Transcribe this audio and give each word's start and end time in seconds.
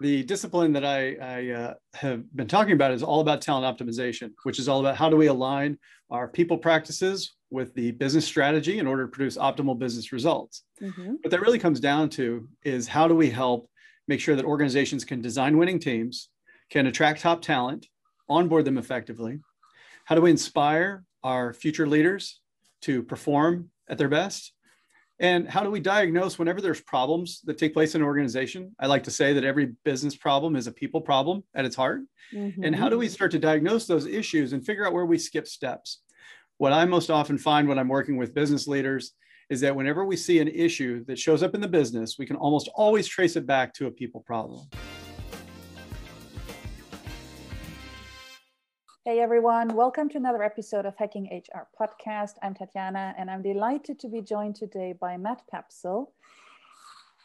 the 0.00 0.22
discipline 0.22 0.72
that 0.74 0.84
I, 0.84 1.16
I 1.20 1.50
uh, 1.50 1.74
have 1.94 2.24
been 2.36 2.46
talking 2.46 2.72
about 2.72 2.92
is 2.92 3.02
all 3.02 3.20
about 3.20 3.42
talent 3.42 3.66
optimization, 3.66 4.30
which 4.44 4.58
is 4.58 4.68
all 4.68 4.80
about 4.80 4.96
how 4.96 5.10
do 5.10 5.16
we 5.16 5.26
align 5.26 5.78
our 6.10 6.28
people 6.28 6.56
practices 6.56 7.34
with 7.50 7.74
the 7.74 7.92
business 7.92 8.24
strategy 8.24 8.78
in 8.78 8.86
order 8.86 9.04
to 9.04 9.10
produce 9.10 9.36
optimal 9.36 9.78
business 9.78 10.12
results. 10.12 10.62
Mm-hmm. 10.80 11.14
What 11.22 11.30
that 11.30 11.40
really 11.40 11.58
comes 11.58 11.80
down 11.80 12.10
to 12.10 12.48
is 12.62 12.86
how 12.86 13.08
do 13.08 13.14
we 13.14 13.30
help 13.30 13.68
make 14.06 14.20
sure 14.20 14.36
that 14.36 14.44
organizations 14.44 15.04
can 15.04 15.20
design 15.20 15.58
winning 15.58 15.80
teams, 15.80 16.28
can 16.70 16.86
attract 16.86 17.20
top 17.20 17.42
talent, 17.42 17.86
onboard 18.28 18.64
them 18.64 18.78
effectively? 18.78 19.40
How 20.04 20.14
do 20.14 20.22
we 20.22 20.30
inspire 20.30 21.04
our 21.22 21.52
future 21.52 21.86
leaders 21.86 22.40
to 22.82 23.02
perform 23.02 23.70
at 23.88 23.98
their 23.98 24.08
best? 24.08 24.52
And 25.20 25.48
how 25.48 25.64
do 25.64 25.70
we 25.70 25.80
diagnose 25.80 26.38
whenever 26.38 26.60
there's 26.60 26.80
problems 26.80 27.40
that 27.44 27.58
take 27.58 27.74
place 27.74 27.94
in 27.94 28.02
an 28.02 28.06
organization? 28.06 28.74
I 28.78 28.86
like 28.86 29.02
to 29.04 29.10
say 29.10 29.32
that 29.32 29.44
every 29.44 29.74
business 29.84 30.14
problem 30.14 30.54
is 30.54 30.66
a 30.66 30.72
people 30.72 31.00
problem 31.00 31.42
at 31.54 31.64
its 31.64 31.74
heart. 31.74 32.02
Mm-hmm. 32.32 32.62
And 32.62 32.74
how 32.74 32.88
do 32.88 32.98
we 32.98 33.08
start 33.08 33.32
to 33.32 33.38
diagnose 33.38 33.86
those 33.86 34.06
issues 34.06 34.52
and 34.52 34.64
figure 34.64 34.86
out 34.86 34.92
where 34.92 35.06
we 35.06 35.18
skip 35.18 35.48
steps? 35.48 36.02
What 36.58 36.72
I 36.72 36.84
most 36.84 37.10
often 37.10 37.38
find 37.38 37.68
when 37.68 37.78
I'm 37.78 37.88
working 37.88 38.16
with 38.16 38.34
business 38.34 38.68
leaders 38.68 39.12
is 39.50 39.60
that 39.60 39.74
whenever 39.74 40.04
we 40.04 40.16
see 40.16 40.38
an 40.40 40.48
issue 40.48 41.04
that 41.06 41.18
shows 41.18 41.42
up 41.42 41.54
in 41.54 41.60
the 41.60 41.68
business, 41.68 42.16
we 42.18 42.26
can 42.26 42.36
almost 42.36 42.68
always 42.74 43.08
trace 43.08 43.34
it 43.34 43.46
back 43.46 43.72
to 43.74 43.86
a 43.86 43.90
people 43.90 44.20
problem. 44.20 44.68
Hey 49.04 49.20
everyone, 49.20 49.74
welcome 49.74 50.08
to 50.10 50.18
another 50.18 50.42
episode 50.42 50.84
of 50.84 50.96
Hacking 50.96 51.28
HR 51.32 51.66
podcast. 51.80 52.32
I'm 52.42 52.52
Tatiana 52.52 53.14
and 53.16 53.30
I'm 53.30 53.42
delighted 53.42 53.98
to 54.00 54.08
be 54.08 54.20
joined 54.20 54.56
today 54.56 54.92
by 54.92 55.16
Matt 55.16 55.42
Poepsel. 55.50 56.08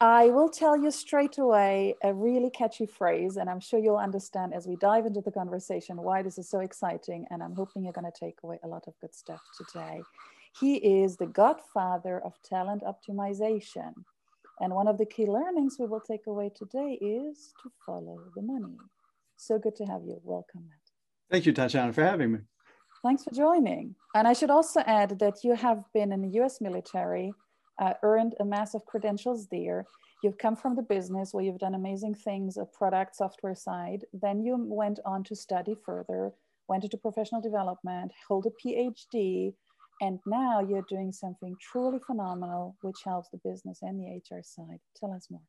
I 0.00 0.28
will 0.28 0.48
tell 0.48 0.76
you 0.76 0.90
straight 0.92 1.36
away 1.36 1.96
a 2.02 2.14
really 2.14 2.48
catchy 2.48 2.86
phrase, 2.86 3.36
and 3.36 3.50
I'm 3.50 3.60
sure 3.60 3.80
you'll 3.80 3.96
understand 3.96 4.54
as 4.54 4.66
we 4.68 4.76
dive 4.76 5.04
into 5.04 5.20
the 5.20 5.32
conversation 5.32 6.00
why 6.00 6.22
this 6.22 6.38
is 6.38 6.48
so 6.48 6.60
exciting. 6.60 7.26
And 7.30 7.42
I'm 7.42 7.54
hoping 7.54 7.82
you're 7.82 7.92
going 7.92 8.10
to 8.10 8.18
take 8.18 8.38
away 8.44 8.58
a 8.62 8.68
lot 8.68 8.84
of 8.86 8.94
good 9.00 9.14
stuff 9.14 9.42
today. 9.58 10.00
He 10.58 10.76
is 10.76 11.16
the 11.16 11.26
godfather 11.26 12.20
of 12.20 12.40
talent 12.42 12.82
optimization. 12.82 13.92
And 14.60 14.72
one 14.72 14.88
of 14.88 14.96
the 14.96 15.06
key 15.06 15.26
learnings 15.26 15.76
we 15.78 15.86
will 15.86 16.00
take 16.00 16.28
away 16.28 16.50
today 16.54 16.98
is 17.00 17.52
to 17.62 17.70
follow 17.84 18.20
the 18.36 18.42
money. 18.42 18.76
So 19.36 19.58
good 19.58 19.74
to 19.76 19.84
have 19.84 20.02
you. 20.04 20.20
Welcome, 20.22 20.66
Matt. 20.68 20.83
Thank 21.30 21.46
you, 21.46 21.52
Tatiana, 21.52 21.92
for 21.92 22.02
having 22.02 22.32
me. 22.32 22.38
Thanks 23.02 23.24
for 23.24 23.32
joining. 23.32 23.94
And 24.14 24.26
I 24.26 24.32
should 24.32 24.50
also 24.50 24.80
add 24.80 25.18
that 25.18 25.44
you 25.44 25.54
have 25.54 25.84
been 25.92 26.12
in 26.12 26.22
the 26.22 26.40
US 26.40 26.60
military, 26.60 27.32
uh, 27.80 27.94
earned 28.02 28.34
a 28.40 28.44
massive 28.44 28.84
credentials 28.86 29.46
there. 29.48 29.84
You've 30.22 30.38
come 30.38 30.56
from 30.56 30.74
the 30.74 30.82
business 30.82 31.34
where 31.34 31.44
you've 31.44 31.58
done 31.58 31.74
amazing 31.74 32.14
things, 32.14 32.56
a 32.56 32.64
product 32.64 33.16
software 33.16 33.54
side. 33.54 34.04
Then 34.12 34.42
you 34.42 34.56
went 34.56 35.00
on 35.04 35.22
to 35.24 35.36
study 35.36 35.76
further, 35.84 36.32
went 36.68 36.84
into 36.84 36.96
professional 36.96 37.42
development, 37.42 38.12
hold 38.26 38.46
a 38.46 38.66
PhD, 38.66 39.52
and 40.00 40.18
now 40.26 40.60
you're 40.60 40.86
doing 40.88 41.12
something 41.12 41.56
truly 41.60 41.98
phenomenal, 42.06 42.76
which 42.80 42.96
helps 43.04 43.28
the 43.30 43.40
business 43.44 43.80
and 43.82 44.00
the 44.00 44.16
HR 44.16 44.42
side. 44.42 44.80
Tell 44.98 45.12
us 45.12 45.28
more. 45.30 45.42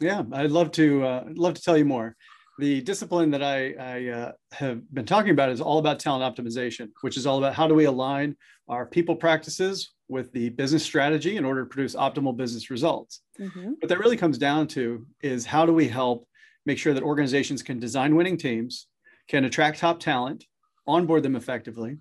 Yeah, 0.00 0.24
I'd 0.32 0.50
love 0.50 0.72
to 0.72 1.04
uh, 1.04 1.24
love 1.34 1.54
to 1.54 1.62
tell 1.62 1.76
you 1.76 1.84
more 1.84 2.16
the 2.58 2.80
discipline 2.80 3.30
that 3.32 3.42
I, 3.42 3.74
I 3.78 4.08
uh, 4.08 4.32
have 4.52 4.82
been 4.94 5.04
talking 5.04 5.30
about 5.30 5.50
is 5.50 5.60
all 5.60 5.78
about 5.78 6.00
talent 6.00 6.24
optimization, 6.24 6.88
which 7.02 7.16
is 7.16 7.26
all 7.26 7.38
about 7.38 7.54
how 7.54 7.68
do 7.68 7.74
we 7.74 7.84
align 7.84 8.36
our 8.68 8.86
people 8.86 9.14
practices 9.14 9.92
with 10.08 10.32
the 10.32 10.50
business 10.50 10.82
strategy 10.82 11.36
in 11.36 11.44
order 11.44 11.62
to 11.62 11.68
produce 11.68 11.94
optimal 11.94 12.36
business 12.36 12.70
results. 12.70 13.20
Mm-hmm. 13.38 13.72
What 13.80 13.88
that 13.88 13.98
really 13.98 14.16
comes 14.16 14.38
down 14.38 14.68
to 14.68 15.06
is 15.20 15.44
how 15.44 15.66
do 15.66 15.72
we 15.72 15.88
help 15.88 16.26
make 16.64 16.78
sure 16.78 16.94
that 16.94 17.02
organizations 17.02 17.62
can 17.62 17.78
design 17.78 18.16
winning 18.16 18.38
teams, 18.38 18.86
can 19.28 19.44
attract 19.44 19.78
top 19.78 20.00
talent, 20.00 20.44
onboard 20.86 21.22
them 21.22 21.36
effectively? 21.36 21.98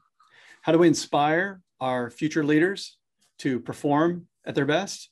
How 0.61 0.71
do 0.71 0.79
we 0.79 0.87
inspire 0.87 1.61
our 1.81 2.09
future 2.09 2.43
leaders 2.43 2.97
to 3.39 3.59
perform 3.59 4.27
at 4.45 4.55
their 4.55 4.65
best? 4.65 5.09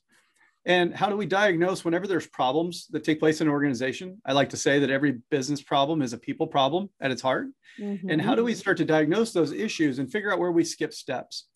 And 0.66 0.94
how 0.94 1.10
do 1.10 1.16
we 1.16 1.26
diagnose 1.26 1.84
whenever 1.84 2.06
there's 2.06 2.26
problems 2.26 2.86
that 2.88 3.04
take 3.04 3.20
place 3.20 3.40
in 3.40 3.48
an 3.48 3.52
organization? 3.52 4.20
I 4.24 4.32
like 4.32 4.48
to 4.50 4.56
say 4.56 4.78
that 4.78 4.90
every 4.90 5.20
business 5.30 5.60
problem 5.60 6.00
is 6.00 6.14
a 6.14 6.18
people 6.18 6.46
problem 6.46 6.88
at 7.00 7.10
its 7.10 7.20
heart. 7.20 7.48
Mm-hmm. 7.78 8.08
And 8.08 8.20
how 8.20 8.34
do 8.34 8.44
we 8.44 8.54
start 8.54 8.78
to 8.78 8.84
diagnose 8.84 9.32
those 9.32 9.52
issues 9.52 9.98
and 9.98 10.10
figure 10.10 10.32
out 10.32 10.38
where 10.38 10.52
we 10.52 10.64
skip 10.64 10.94
steps? 10.94 11.48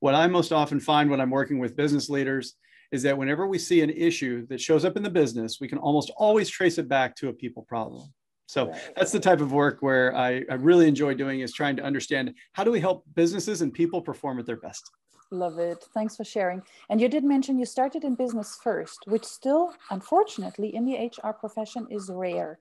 What 0.00 0.14
I 0.14 0.26
most 0.26 0.52
often 0.52 0.78
find 0.78 1.10
when 1.10 1.20
I'm 1.20 1.30
working 1.30 1.58
with 1.58 1.76
business 1.76 2.10
leaders 2.10 2.54
is 2.92 3.02
that 3.02 3.16
whenever 3.16 3.46
we 3.46 3.58
see 3.58 3.80
an 3.82 3.90
issue 3.90 4.46
that 4.48 4.60
shows 4.60 4.84
up 4.84 4.96
in 4.96 5.02
the 5.02 5.10
business, 5.10 5.58
we 5.60 5.68
can 5.68 5.78
almost 5.78 6.10
always 6.16 6.50
trace 6.50 6.76
it 6.76 6.88
back 6.88 7.16
to 7.16 7.28
a 7.28 7.32
people 7.32 7.62
problem. 7.62 8.12
So 8.46 8.74
that's 8.96 9.12
the 9.12 9.20
type 9.20 9.40
of 9.40 9.52
work 9.52 9.78
where 9.80 10.14
I, 10.16 10.42
I 10.50 10.54
really 10.54 10.88
enjoy 10.88 11.14
doing 11.14 11.38
is 11.38 11.52
trying 11.52 11.76
to 11.76 11.84
understand 11.84 12.34
how 12.52 12.64
do 12.64 12.72
we 12.72 12.80
help 12.80 13.04
businesses 13.14 13.62
and 13.62 13.72
people 13.72 14.02
perform 14.02 14.40
at 14.40 14.46
their 14.46 14.56
best. 14.56 14.90
Love 15.30 15.58
it. 15.58 15.84
Thanks 15.94 16.16
for 16.16 16.24
sharing. 16.24 16.62
And 16.88 17.00
you 17.00 17.08
did 17.08 17.22
mention 17.22 17.58
you 17.58 17.66
started 17.66 18.02
in 18.02 18.16
business 18.16 18.58
first, 18.60 19.04
which 19.06 19.24
still, 19.24 19.72
unfortunately, 19.90 20.74
in 20.74 20.84
the 20.84 20.96
HR 20.96 21.32
profession 21.32 21.86
is 21.90 22.10
rare. 22.12 22.58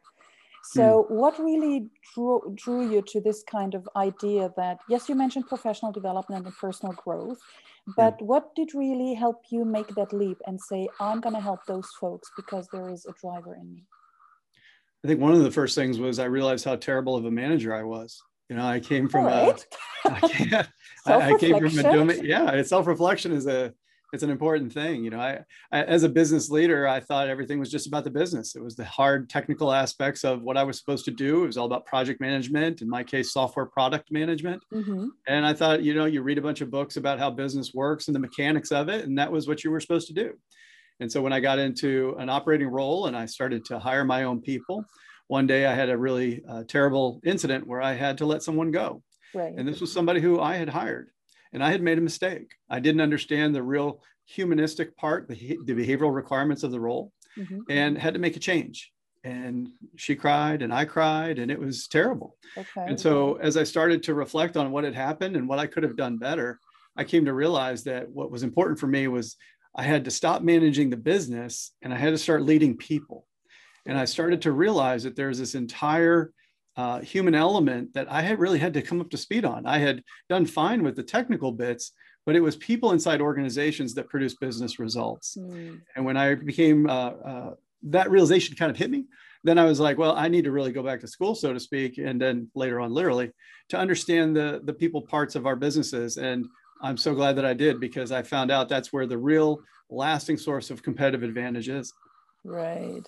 So, 0.62 1.07
mm. 1.09 1.12
what 1.12 1.40
really 1.40 1.90
drew, 2.13 2.53
drew 2.53 2.88
you 2.90 3.02
to 3.07 3.22
this 3.22 3.44
kind 3.44 3.74
of 3.74 3.88
idea 3.96 4.53
that, 4.57 4.80
yes, 4.90 5.09
you 5.09 5.16
mentioned 5.16 5.47
professional 5.47 5.91
development 5.91 6.46
and 6.46 6.56
personal 6.57 6.94
growth, 6.94 7.40
but 7.96 8.19
mm. 8.19 8.25
what 8.25 8.53
did 8.56 8.75
really 8.75 9.13
help 9.13 9.46
you 9.50 9.66
make 9.66 9.88
that 9.96 10.13
leap 10.13 10.38
and 10.46 10.59
say, 10.59 10.88
I'm 11.00 11.22
going 11.22 11.36
to 11.36 11.41
help 11.41 11.66
those 11.66 11.90
folks 12.00 12.30
because 12.36 12.68
there 12.72 12.90
is 12.90 13.06
a 13.06 13.13
driver 13.19 13.56
in 13.56 13.74
me? 13.74 13.86
I 15.03 15.07
think 15.07 15.22
one 15.22 15.31
of 15.31 15.44
the 15.44 15.51
first 15.51 15.75
things 15.75 15.97
was 15.97 16.19
I 16.19 16.25
realized 16.25 16.66
how 16.66 16.75
terrible 16.75 17.16
of 17.16 17.25
a 17.25 17.31
manager 17.31 17.74
I 17.74 17.84
was. 17.84 18.22
You 18.50 18.56
know, 18.56 18.66
I 18.66 18.80
came 18.80 19.08
from 19.08 19.26
right. 19.26 19.66
a, 20.06 20.10
I, 20.10 20.68
I, 21.06 21.38
came 21.38 21.58
from 21.58 21.80
a 21.80 21.84
domain. 21.84 22.26
Yeah, 22.26 22.62
self-reflection 22.64 23.32
is 23.32 23.46
a 23.48 23.74
it's 24.12 24.24
an 24.24 24.30
important 24.30 24.74
thing. 24.74 25.04
You 25.04 25.12
know, 25.12 25.20
I, 25.20 25.40
I, 25.72 25.84
as 25.84 26.04
a 26.04 26.10
business 26.10 26.50
leader, 26.50 26.88
I 26.88 27.00
thought 27.00 27.28
everything 27.28 27.60
was 27.60 27.70
just 27.70 27.88
about 27.88 28.04
the 28.04 28.10
business. 28.10 28.56
It 28.56 28.64
was 28.64 28.76
the 28.76 28.86
hard 28.86 29.30
technical 29.30 29.72
aspects 29.72 30.24
of 30.24 30.42
what 30.42 30.58
I 30.58 30.64
was 30.64 30.80
supposed 30.80 31.06
to 31.06 31.12
do. 31.12 31.44
It 31.44 31.48
was 31.48 31.58
all 31.58 31.68
about 31.68 31.86
project 31.86 32.20
management, 32.20 32.82
in 32.82 32.90
my 32.90 33.04
case, 33.04 33.32
software 33.32 33.68
product 33.68 34.12
management. 34.12 34.64
Mm-hmm. 34.74 35.10
And 35.28 35.46
I 35.46 35.54
thought, 35.54 35.84
you 35.84 35.94
know, 35.94 36.06
you 36.06 36.24
read 36.24 36.40
a 36.40 36.42
bunch 36.42 36.62
of 36.62 36.72
books 36.72 36.98
about 36.98 37.20
how 37.20 37.30
business 37.30 37.74
works 37.74 38.08
and 38.08 38.16
the 38.16 38.20
mechanics 38.20 38.72
of 38.72 38.90
it, 38.90 39.06
and 39.06 39.18
that 39.20 39.31
was 39.31 39.48
what 39.48 39.64
you 39.64 39.72
were 39.72 39.80
supposed 39.80 40.08
to 40.08 40.14
do. 40.14 40.34
And 41.00 41.12
so 41.12 41.22
when 41.22 41.31
I 41.31 41.40
got 41.40 41.60
into 41.60 42.16
an 42.20 42.30
operating 42.30 42.68
role 42.68 43.06
and 43.06 43.16
I 43.16 43.26
started 43.26 43.64
to 43.66 43.80
hire 43.80 44.04
my 44.04 44.24
own 44.24 44.42
people, 44.42 44.84
one 45.30 45.46
day 45.46 45.68
I 45.68 45.76
had 45.76 45.90
a 45.90 45.98
really 45.98 46.42
uh, 46.50 46.64
terrible 46.68 47.22
incident 47.24 47.68
where 47.68 47.82
I 47.82 47.94
had 47.94 48.18
to 48.18 48.26
let 48.26 48.42
someone 48.42 48.72
go. 48.72 49.04
Right. 49.34 49.54
And 49.56 49.68
this 49.68 49.80
was 49.80 49.94
somebody 49.94 50.22
who 50.22 50.40
I 50.40 50.56
had 50.56 50.70
hired 50.70 51.12
and 51.54 51.64
I 51.64 51.72
had 51.72 51.84
made 51.84 52.00
a 52.00 52.02
mistake. 52.02 52.52
I 52.68 52.80
didn't 52.80 53.02
understand 53.02 53.54
the 53.54 53.62
real 53.62 54.02
humanistic 54.26 54.98
part, 54.98 55.28
the, 55.28 55.60
the 55.66 55.74
behavioral 55.74 56.14
requirements 56.14 56.64
of 56.64 56.72
the 56.72 56.80
role, 56.80 57.14
mm-hmm. 57.38 57.60
and 57.70 57.96
had 57.96 58.16
to 58.16 58.20
make 58.20 58.38
a 58.38 58.40
change. 58.40 58.92
And 59.24 59.70
she 59.98 60.16
cried 60.16 60.64
and 60.64 60.74
I 60.74 60.86
cried, 60.86 61.38
and 61.38 61.52
it 61.52 61.60
was 61.60 61.88
terrible. 61.88 62.36
Okay. 62.58 62.86
And 62.88 63.00
so, 63.00 63.36
as 63.36 63.56
I 63.56 63.64
started 63.66 64.02
to 64.04 64.16
reflect 64.16 64.58
on 64.58 64.72
what 64.72 64.84
had 64.84 64.96
happened 64.96 65.36
and 65.36 65.48
what 65.48 65.60
I 65.60 65.68
could 65.68 65.84
have 65.84 65.98
done 65.98 66.18
better, 66.18 66.60
I 66.96 67.04
came 67.04 67.26
to 67.26 67.34
realize 67.34 67.84
that 67.84 68.10
what 68.10 68.32
was 68.32 68.42
important 68.42 68.80
for 68.80 68.88
me 68.88 69.08
was 69.08 69.36
I 69.76 69.84
had 69.84 70.06
to 70.06 70.12
stop 70.12 70.42
managing 70.42 70.90
the 70.90 70.98
business 70.98 71.72
and 71.84 71.94
I 71.94 71.98
had 71.98 72.12
to 72.12 72.18
start 72.18 72.44
leading 72.44 72.78
people. 72.78 73.28
And 73.86 73.98
I 73.98 74.06
started 74.06 74.42
to 74.44 74.52
realize 74.52 75.04
that 75.04 75.16
there's 75.16 75.40
this 75.40 75.56
entire 75.56 76.32
uh, 76.76 77.02
human 77.02 77.36
element 77.36 77.94
that 77.94 78.12
I 78.12 78.22
had 78.22 78.40
really 78.40 78.60
had 78.60 78.74
to 78.76 78.82
come 78.82 79.02
up 79.02 79.10
to 79.10 79.18
speed 79.18 79.46
on. 79.46 79.66
I 79.66 79.80
had 79.80 80.04
done 80.30 80.46
fine 80.46 80.84
with 80.84 80.96
the 80.96 81.04
technical 81.04 81.52
bits, 81.52 81.92
but 82.26 82.36
it 82.36 82.42
was 82.42 82.56
people 82.56 82.92
inside 82.92 83.22
organizations 83.22 83.94
that 83.96 84.08
produce 84.10 84.36
business 84.36 84.80
results. 84.80 85.38
Mm. 85.38 85.82
And 85.96 86.06
when 86.06 86.16
I 86.16 86.36
became, 86.36 86.90
uh, 86.90 87.10
uh, 87.10 87.54
that 87.84 88.12
realization 88.12 88.56
kind 88.56 88.72
of 88.72 88.78
hit 88.78 88.90
me. 88.90 89.06
Then 89.44 89.58
I 89.58 89.66
was 89.66 89.80
like, 89.80 89.98
well, 89.98 90.16
I 90.16 90.28
need 90.28 90.44
to 90.44 90.52
really 90.52 90.72
go 90.72 90.84
back 90.84 91.00
to 91.02 91.08
school, 91.08 91.34
so 91.34 91.54
to 91.54 91.60
speak, 91.60 91.98
and 91.98 92.22
then 92.22 92.50
later 92.56 92.80
on, 92.80 92.92
literally, 92.92 93.32
to 93.70 93.78
understand 93.78 94.36
the 94.36 94.62
the 94.64 94.74
people 94.74 95.02
parts 95.02 95.36
of 95.36 95.46
our 95.46 95.56
businesses. 95.56 96.18
And 96.18 96.46
I'm 96.82 96.98
so 96.98 97.16
glad 97.16 97.36
that 97.38 97.46
I 97.46 97.54
did 97.54 97.80
because 97.80 98.12
I 98.12 98.22
found 98.22 98.52
out 98.52 98.68
that's 98.68 98.92
where 98.92 99.08
the 99.08 99.18
real 99.18 99.62
lasting 99.90 100.38
source 100.38 100.70
of 100.70 100.84
competitive 100.84 101.24
advantage 101.24 101.70
is. 101.70 101.94
Right. 102.44 103.02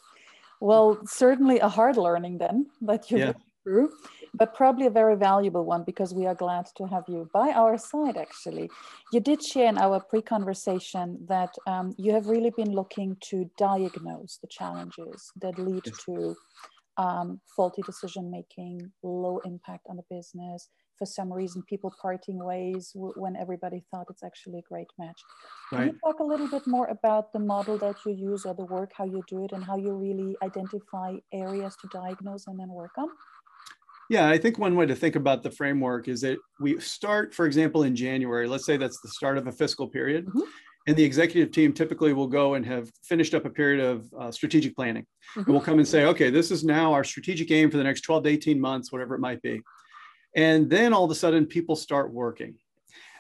Well, 0.62 1.00
certainly 1.06 1.60
a 1.60 1.68
hard 1.68 1.98
learning 1.98 2.38
then 2.38 2.68
that 2.82 3.10
you 3.10 3.18
yeah. 3.18 3.34
through, 3.64 3.90
but 4.36 4.54
probably 4.54 4.86
a 4.86 4.92
very 4.92 5.16
valuable 5.16 5.66
one 5.66 5.84
because 5.84 6.14
we 6.14 6.28
are 6.28 6.36
glad 6.36 6.68
to 6.78 6.86
have 6.86 7.04
you 7.08 7.28
by 7.34 7.50
our 7.50 7.80
side. 7.80 8.16
Actually, 8.16 8.70
you 9.12 9.20
did 9.20 9.44
share 9.44 9.70
in 9.70 9.80
our 9.80 10.00
pre-conversation 10.00 11.18
that 11.28 11.54
um, 11.66 11.96
you 11.98 12.14
have 12.14 12.28
really 12.28 12.52
been 12.56 12.72
looking 12.74 13.18
to 13.30 13.50
diagnose 13.58 14.38
the 14.38 14.48
challenges 14.48 15.32
that 15.42 15.58
lead 15.58 15.84
to 16.06 16.36
um, 16.98 17.42
faulty 17.56 17.82
decision 17.82 18.30
making, 18.30 18.92
low 19.02 19.40
impact 19.44 19.88
on 19.90 19.96
the 19.96 20.06
business, 20.16 20.70
for 21.02 21.08
some 21.08 21.34
reason 21.34 21.64
people 21.64 21.92
parting 22.00 22.38
ways 22.38 22.92
when 22.94 23.36
everybody 23.36 23.84
thought 23.90 24.06
it's 24.12 24.22
actually 24.22 24.60
a 24.60 24.62
great 24.62 24.92
match. 25.00 25.20
Can 25.72 25.80
right. 25.80 25.88
you 25.88 26.00
talk 26.06 26.20
a 26.20 26.24
little 26.24 26.48
bit 26.48 26.68
more 26.68 26.86
about 26.90 27.34
the 27.34 27.40
model 27.40 27.76
that 27.80 27.96
you 28.06 28.12
use 28.14 28.46
or 28.46 28.54
the 28.54 28.66
work, 28.66 28.92
how 28.96 29.06
you 29.06 29.24
do 29.28 29.44
it, 29.44 29.52
and 29.52 29.64
how 29.64 29.78
you 29.78 29.94
really 29.94 30.36
identify 30.44 31.16
areas 31.34 31.76
to 31.82 31.88
diagnose 31.92 32.46
and 32.46 32.60
then 32.60 32.70
work 32.70 32.92
on? 33.00 33.08
Yeah, 34.12 34.30
I 34.30 34.38
think 34.38 34.60
one 34.60 34.76
way 34.76 34.86
to 34.86 34.94
think 34.94 35.16
about 35.16 35.42
the 35.42 35.50
framework 35.50 36.08
is 36.08 36.22
that 36.22 36.38
we 36.60 36.80
start, 36.80 37.34
for 37.34 37.48
example, 37.48 37.82
in 37.82 37.96
January. 37.96 38.48
Let's 38.48 38.68
say 38.68 38.78
that's 38.78 39.02
the 39.02 39.10
start 39.10 39.40
of 39.40 39.48
a 39.48 39.52
fiscal 39.52 39.88
period. 39.88 40.28
Mm-hmm. 40.28 40.42
And 40.86 40.96
the 40.96 41.04
executive 41.04 41.52
team 41.52 41.74
typically 41.74 42.14
will 42.14 42.28
go 42.28 42.54
and 42.54 42.66
have 42.68 42.92
finished 43.04 43.34
up 43.34 43.46
a 43.46 43.50
period 43.50 43.84
of 43.84 44.06
uh, 44.20 44.32
strategic 44.32 44.76
planning. 44.76 45.04
Mm-hmm. 45.04 45.40
And 45.40 45.48
we'll 45.48 45.62
come 45.62 45.80
and 45.80 45.88
say, 45.88 46.06
okay, 46.06 46.30
this 46.30 46.52
is 46.52 46.64
now 46.64 46.94
our 46.94 47.04
strategic 47.04 47.50
aim 47.50 47.72
for 47.72 47.78
the 47.78 47.84
next 47.84 48.02
12 48.02 48.26
to 48.26 48.30
18 48.30 48.62
months, 48.62 48.92
whatever 48.92 49.16
it 49.16 49.20
might 49.20 49.42
be. 49.42 49.62
And 50.36 50.70
then 50.70 50.94
all 50.94 51.06
of 51.06 51.12
a 51.12 51.16
sudden, 51.16 51.46
people 51.46 51.76
start 51.76 52.14
working. 52.14 52.56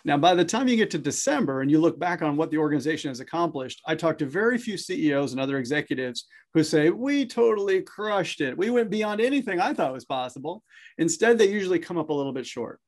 Now, 0.03 0.17
by 0.17 0.33
the 0.33 0.45
time 0.45 0.67
you 0.67 0.77
get 0.77 0.89
to 0.91 0.97
December 0.97 1.61
and 1.61 1.69
you 1.69 1.79
look 1.79 1.99
back 1.99 2.21
on 2.21 2.35
what 2.35 2.49
the 2.49 2.57
organization 2.57 3.09
has 3.09 3.19
accomplished, 3.19 3.81
I 3.85 3.93
talked 3.93 4.19
to 4.19 4.25
very 4.25 4.57
few 4.57 4.75
CEOs 4.77 5.31
and 5.31 5.39
other 5.39 5.59
executives 5.59 6.25
who 6.53 6.63
say, 6.63 6.89
We 6.89 7.25
totally 7.25 7.81
crushed 7.81 8.41
it. 8.41 8.57
We 8.57 8.71
went 8.71 8.89
beyond 8.89 9.21
anything 9.21 9.59
I 9.59 9.73
thought 9.73 9.93
was 9.93 10.05
possible. 10.05 10.63
Instead, 10.97 11.37
they 11.37 11.49
usually 11.49 11.79
come 11.79 11.97
up 11.97 12.09
a 12.09 12.13
little 12.13 12.33
bit 12.33 12.47
short. 12.47 12.79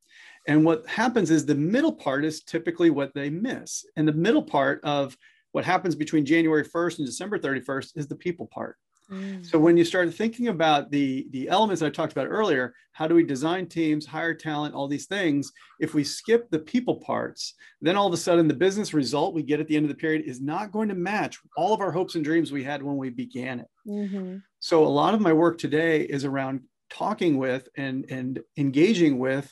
And 0.48 0.66
what 0.66 0.86
happens 0.88 1.30
is 1.32 1.46
the 1.46 1.56
middle 1.56 1.94
part 1.94 2.26
is 2.26 2.44
typically 2.44 2.90
what 2.90 3.14
they 3.14 3.30
miss. 3.30 3.86
And 3.96 4.08
the 4.08 4.14
middle 4.14 4.44
part 4.44 4.82
of 4.84 5.16
what 5.52 5.64
happens 5.64 5.96
between 5.96 6.26
January 6.26 6.66
1st 6.66 6.98
and 6.98 7.08
December 7.08 7.38
31st 7.38 7.92
is 7.96 8.08
the 8.08 8.16
people 8.16 8.48
part. 8.48 8.78
Mm. 9.12 9.46
So 9.46 9.60
when 9.60 9.78
you 9.78 9.86
start 9.86 10.14
thinking 10.14 10.48
about 10.48 10.92
the, 10.92 11.28
the 11.32 11.50
elements 11.50 11.82
I 11.82 11.90
talked 11.90 12.12
about 12.12 12.28
earlier, 12.28 12.74
how 12.94 13.08
do 13.08 13.16
we 13.16 13.24
design 13.24 13.68
teams, 13.68 14.06
hire 14.06 14.34
talent, 14.34 14.76
all 14.76 14.88
these 14.88 15.08
things? 15.08 15.52
If 15.80 15.94
we 15.94 16.04
skip 16.04 16.50
the 16.50 16.60
people 16.60 16.96
parts, 16.96 17.56
then 17.82 17.96
all 17.96 18.08
of 18.08 18.14
a 18.14 18.18
sudden 18.18 18.48
the 18.48 18.54
business 18.54 18.94
result 18.94 19.34
we 19.34 19.44
get 19.44 19.60
at 19.60 19.68
the 19.68 19.76
end 19.76 19.86
of 19.86 19.90
the 19.90 19.96
period 19.96 20.26
is 20.26 20.42
not 20.42 20.72
going 20.72 20.90
to 20.90 20.96
match 20.96 21.40
all 21.58 21.74
of 21.74 21.82
our 21.82 21.92
hopes 21.92 22.16
and 22.16 22.24
dreams 22.24 22.52
we 22.52 22.64
had 22.64 22.82
when 22.84 22.98
we 22.98 23.10
began 23.10 23.60
it. 23.60 23.68
Mm-hmm. 23.88 24.38
So 24.60 24.86
a 24.86 24.88
lot 24.88 25.14
of 25.14 25.22
my 25.22 25.34
work 25.34 25.58
today 25.58 26.02
is 26.02 26.26
around 26.26 26.62
talking 26.90 27.38
with 27.38 27.68
and, 27.76 28.06
and 28.10 28.40
engaging 28.58 29.18
with 29.18 29.52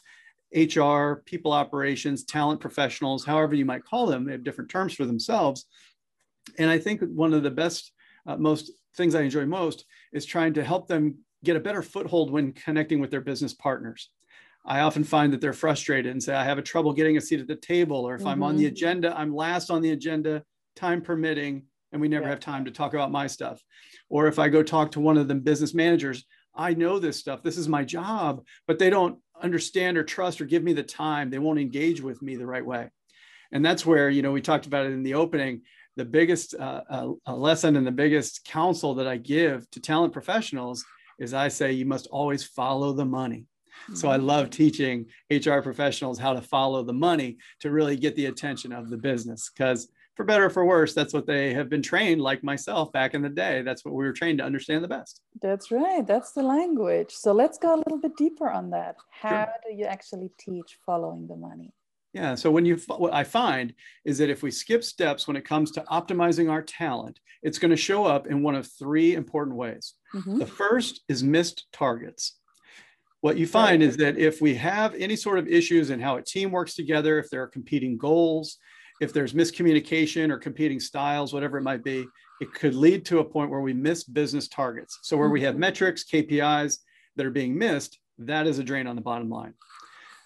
HR, 0.53 1.23
people 1.25 1.51
operations, 1.51 2.25
talent 2.25 2.59
professionals, 2.59 3.25
however 3.25 3.55
you 3.55 3.65
might 3.65 3.85
call 3.85 4.05
them, 4.05 4.25
they 4.25 4.33
have 4.33 4.43
different 4.43 4.69
terms 4.69 4.93
for 4.93 5.05
themselves. 5.05 5.65
And 6.57 6.69
I 6.69 6.77
think 6.77 7.01
one 7.01 7.33
of 7.33 7.43
the 7.43 7.51
best, 7.51 7.91
uh, 8.27 8.35
most 8.35 8.71
things 8.95 9.15
I 9.15 9.21
enjoy 9.21 9.45
most 9.45 9.85
is 10.13 10.25
trying 10.25 10.53
to 10.53 10.63
help 10.63 10.87
them 10.87 11.19
get 11.43 11.55
a 11.55 11.61
better 11.61 11.81
foothold 11.81 12.31
when 12.31 12.53
connecting 12.53 12.99
with 12.99 13.11
their 13.11 13.21
business 13.21 13.53
partners. 13.53 14.09
I 14.65 14.81
often 14.81 15.03
find 15.03 15.33
that 15.33 15.41
they're 15.41 15.53
frustrated 15.53 16.11
and 16.11 16.21
say, 16.21 16.35
I 16.35 16.43
have 16.43 16.59
a 16.59 16.63
trouble 16.63 16.93
getting 16.93 17.17
a 17.17 17.21
seat 17.21 17.39
at 17.39 17.47
the 17.47 17.55
table, 17.55 18.07
or 18.07 18.13
if 18.13 18.21
mm-hmm. 18.21 18.29
I'm 18.29 18.43
on 18.43 18.57
the 18.57 18.65
mm-hmm. 18.65 18.73
agenda, 18.73 19.17
I'm 19.17 19.35
last 19.35 19.71
on 19.71 19.81
the 19.81 19.91
agenda, 19.91 20.43
time 20.75 21.01
permitting, 21.01 21.63
and 21.91 21.99
we 21.99 22.07
never 22.07 22.25
yeah. 22.25 22.29
have 22.29 22.39
time 22.39 22.65
to 22.65 22.71
talk 22.71 22.93
about 22.93 23.11
my 23.11 23.27
stuff. 23.27 23.63
Or 24.09 24.27
if 24.27 24.37
I 24.37 24.49
go 24.49 24.61
talk 24.61 24.91
to 24.91 24.99
one 24.99 25.17
of 25.17 25.27
the 25.27 25.35
business 25.35 25.73
managers, 25.73 26.25
I 26.53 26.73
know 26.73 26.99
this 26.99 27.17
stuff, 27.17 27.41
this 27.41 27.57
is 27.57 27.67
my 27.67 27.83
job, 27.83 28.45
but 28.67 28.77
they 28.77 28.89
don't 28.89 29.17
understand 29.41 29.97
or 29.97 30.03
trust 30.03 30.41
or 30.41 30.45
give 30.45 30.63
me 30.63 30.73
the 30.73 30.83
time. 30.83 31.29
They 31.29 31.39
won't 31.39 31.59
engage 31.59 32.01
with 32.01 32.21
me 32.21 32.35
the 32.35 32.45
right 32.45 32.65
way. 32.65 32.89
And 33.51 33.65
that's 33.65 33.85
where, 33.85 34.09
you 34.09 34.21
know, 34.21 34.31
we 34.31 34.41
talked 34.41 34.65
about 34.65 34.85
it 34.85 34.91
in 34.91 35.03
the 35.03 35.15
opening. 35.15 35.61
The 35.97 36.05
biggest 36.05 36.55
uh, 36.55 36.81
uh, 36.89 37.35
lesson 37.35 37.75
and 37.75 37.85
the 37.85 37.91
biggest 37.91 38.45
counsel 38.45 38.95
that 38.95 39.07
I 39.07 39.17
give 39.17 39.69
to 39.71 39.79
talent 39.79 40.13
professionals 40.13 40.85
is 41.19 41.33
I 41.33 41.49
say 41.49 41.73
you 41.73 41.85
must 41.85 42.07
always 42.07 42.43
follow 42.43 42.93
the 42.93 43.05
money. 43.05 43.45
Mm-hmm. 43.83 43.95
So 43.95 44.09
I 44.09 44.17
mm-hmm. 44.17 44.27
love 44.27 44.49
teaching 44.49 45.05
HR 45.29 45.59
professionals 45.59 46.17
how 46.17 46.33
to 46.33 46.41
follow 46.41 46.83
the 46.83 46.93
money 46.93 47.37
to 47.59 47.71
really 47.71 47.95
get 47.95 48.15
the 48.15 48.27
attention 48.27 48.71
of 48.71 48.89
the 48.89 48.97
business 48.97 49.51
because 49.53 49.89
for 50.15 50.25
better 50.25 50.45
or 50.45 50.49
for 50.49 50.65
worse, 50.65 50.93
that's 50.93 51.13
what 51.13 51.25
they 51.25 51.53
have 51.53 51.69
been 51.69 51.81
trained, 51.81 52.21
like 52.21 52.43
myself 52.43 52.91
back 52.91 53.13
in 53.13 53.21
the 53.21 53.29
day. 53.29 53.61
That's 53.61 53.85
what 53.85 53.93
we 53.93 54.03
were 54.03 54.13
trained 54.13 54.39
to 54.39 54.43
understand 54.43 54.83
the 54.83 54.87
best. 54.87 55.21
That's 55.41 55.71
right. 55.71 56.05
That's 56.05 56.33
the 56.33 56.43
language. 56.43 57.11
So 57.11 57.31
let's 57.31 57.57
go 57.57 57.75
a 57.75 57.77
little 57.77 57.97
bit 57.97 58.17
deeper 58.17 58.49
on 58.49 58.69
that. 58.71 58.97
How 59.09 59.45
sure. 59.45 59.53
do 59.69 59.75
you 59.75 59.85
actually 59.85 60.29
teach 60.37 60.77
following 60.85 61.27
the 61.27 61.37
money? 61.37 61.73
Yeah. 62.13 62.35
So 62.35 62.51
when 62.51 62.65
you 62.65 62.77
what 62.87 63.13
I 63.13 63.23
find 63.23 63.73
is 64.03 64.17
that 64.17 64.29
if 64.29 64.43
we 64.43 64.51
skip 64.51 64.83
steps 64.83 65.27
when 65.27 65.37
it 65.37 65.45
comes 65.45 65.71
to 65.71 65.81
optimizing 65.83 66.51
our 66.51 66.61
talent, 66.61 67.19
it's 67.41 67.57
going 67.57 67.71
to 67.71 67.77
show 67.77 68.05
up 68.05 68.27
in 68.27 68.43
one 68.43 68.55
of 68.55 68.67
three 68.67 69.15
important 69.15 69.55
ways. 69.55 69.93
Mm-hmm. 70.13 70.39
The 70.39 70.45
first 70.45 71.01
is 71.07 71.23
missed 71.23 71.67
targets. 71.71 72.37
What 73.21 73.37
you 73.37 73.47
find 73.47 73.83
is 73.83 73.97
that 73.97 74.17
if 74.17 74.41
we 74.41 74.55
have 74.55 74.95
any 74.95 75.15
sort 75.15 75.37
of 75.37 75.47
issues 75.47 75.89
in 75.91 75.99
how 75.99 76.17
a 76.17 76.23
team 76.23 76.51
works 76.51 76.73
together, 76.73 77.19
if 77.19 77.29
there 77.29 77.43
are 77.43 77.47
competing 77.47 77.97
goals, 77.97 78.57
if 78.99 79.13
there's 79.13 79.33
miscommunication 79.33 80.31
or 80.31 80.37
competing 80.37 80.79
styles, 80.79 81.31
whatever 81.31 81.57
it 81.57 81.63
might 81.63 81.83
be, 81.83 82.05
it 82.41 82.53
could 82.53 82.73
lead 82.73 83.05
to 83.05 83.19
a 83.19 83.23
point 83.23 83.51
where 83.51 83.61
we 83.61 83.73
miss 83.73 84.03
business 84.03 84.47
targets. 84.47 84.99
So 85.03 85.15
where 85.17 85.29
we 85.29 85.41
have 85.41 85.53
mm-hmm. 85.53 85.61
metrics, 85.61 86.03
KPIs 86.03 86.79
that 87.15 87.25
are 87.25 87.31
being 87.31 87.57
missed, 87.57 87.99
that 88.17 88.47
is 88.47 88.59
a 88.59 88.63
drain 88.63 88.87
on 88.87 88.95
the 88.95 89.01
bottom 89.01 89.29
line. 89.29 89.53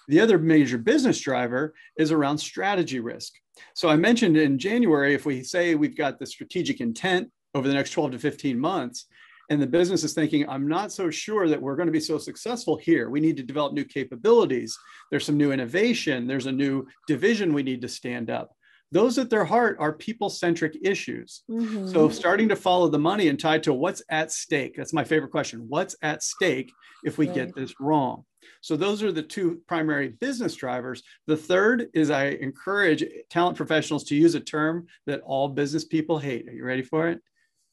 The 0.08 0.20
other 0.20 0.38
major 0.38 0.78
business 0.78 1.20
driver 1.20 1.74
is 1.98 2.12
around 2.12 2.38
strategy 2.38 3.00
risk. 3.00 3.34
So 3.74 3.90
I 3.90 3.96
mentioned 3.96 4.38
in 4.38 4.60
January, 4.60 5.14
if 5.14 5.26
we 5.26 5.44
say 5.44 5.76
we've 5.76 5.98
got 5.98 6.20
the 6.20 6.26
strategic 6.26 6.82
intent 6.82 7.30
over 7.54 7.68
the 7.68 7.74
next 7.74 7.92
12 7.92 8.12
to 8.12 8.20
15 8.20 8.60
months, 8.60 9.06
and 9.50 9.62
the 9.62 9.68
business 9.68 10.04
is 10.04 10.14
thinking, 10.14 10.50
I'm 10.50 10.68
not 10.68 10.92
so 10.92 11.12
sure 11.12 11.48
that 11.48 11.62
we're 11.62 11.76
going 11.76 11.86
to 11.86 11.92
be 11.92 12.00
so 12.00 12.18
successful 12.18 12.78
here. 12.78 13.10
We 13.10 13.20
need 13.20 13.38
to 13.38 13.44
develop 13.44 13.74
new 13.74 13.86
capabilities. 13.86 14.76
There's 15.12 15.26
some 15.26 15.38
new 15.38 15.52
innovation. 15.52 16.26
There's 16.26 16.48
a 16.48 16.52
new 16.52 16.88
division 17.08 17.54
we 17.54 17.62
need 17.62 17.82
to 17.82 17.88
stand 17.88 18.32
up 18.32 18.56
those 18.92 19.18
at 19.18 19.30
their 19.30 19.44
heart 19.44 19.78
are 19.80 19.92
people 19.92 20.30
centric 20.30 20.78
issues. 20.82 21.44
Mm-hmm. 21.50 21.88
So, 21.88 22.10
starting 22.10 22.48
to 22.50 22.56
follow 22.56 22.88
the 22.88 23.00
money 23.00 23.28
and 23.28 23.40
tied 23.40 23.64
to 23.64 23.74
what's 23.74 24.02
at 24.10 24.32
stake. 24.32 24.76
That's 24.78 24.94
my 24.94 25.04
favorite 25.04 25.32
question. 25.32 25.66
What's 25.68 25.96
at 26.02 26.24
stake 26.24 26.72
if 27.04 27.18
we 27.18 27.28
right. 27.28 27.36
get 27.36 27.56
this 27.56 27.74
wrong? 27.80 28.24
So, 28.62 28.76
those 28.76 29.04
are 29.04 29.12
the 29.12 29.24
two 29.24 29.62
primary 29.68 30.10
business 30.10 30.56
drivers. 30.56 31.04
The 31.28 31.38
third 31.38 31.88
is 31.94 32.10
I 32.10 32.28
encourage 32.28 33.04
talent 33.30 33.58
professionals 33.58 34.04
to 34.06 34.16
use 34.16 34.36
a 34.36 34.40
term 34.40 34.88
that 35.06 35.22
all 35.22 35.50
business 35.50 35.86
people 35.86 36.20
hate. 36.20 36.48
Are 36.48 36.54
you 36.54 36.66
ready 36.66 36.84
for 36.84 37.10
it? 37.10 37.22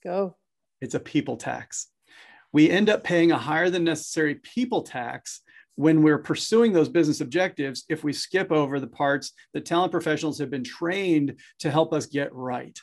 Go. 0.02 0.36
It's 0.80 0.94
a 0.94 1.00
people 1.00 1.36
tax. 1.36 1.88
We 2.52 2.70
end 2.70 2.90
up 2.90 3.02
paying 3.02 3.32
a 3.32 3.38
higher 3.38 3.70
than 3.70 3.84
necessary 3.84 4.34
people 4.36 4.82
tax 4.82 5.40
when 5.76 6.02
we're 6.02 6.18
pursuing 6.18 6.72
those 6.72 6.88
business 6.88 7.20
objectives 7.20 7.84
if 7.88 8.04
we 8.04 8.12
skip 8.12 8.52
over 8.52 8.78
the 8.78 8.86
parts 8.86 9.32
that 9.54 9.64
talent 9.64 9.92
professionals 9.92 10.38
have 10.38 10.50
been 10.50 10.64
trained 10.64 11.36
to 11.60 11.70
help 11.70 11.94
us 11.94 12.06
get 12.06 12.32
right. 12.34 12.78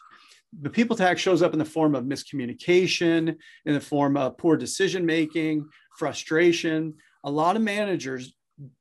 The 0.61 0.69
people 0.69 0.95
tax 0.95 1.21
shows 1.21 1.43
up 1.43 1.53
in 1.53 1.59
the 1.59 1.65
form 1.65 1.93
of 1.93 2.05
miscommunication, 2.05 3.35
in 3.65 3.73
the 3.73 3.79
form 3.79 4.17
of 4.17 4.37
poor 4.37 4.57
decision 4.57 5.05
making, 5.05 5.67
frustration. 5.97 6.95
A 7.23 7.31
lot 7.31 7.55
of 7.55 7.61
managers 7.61 8.33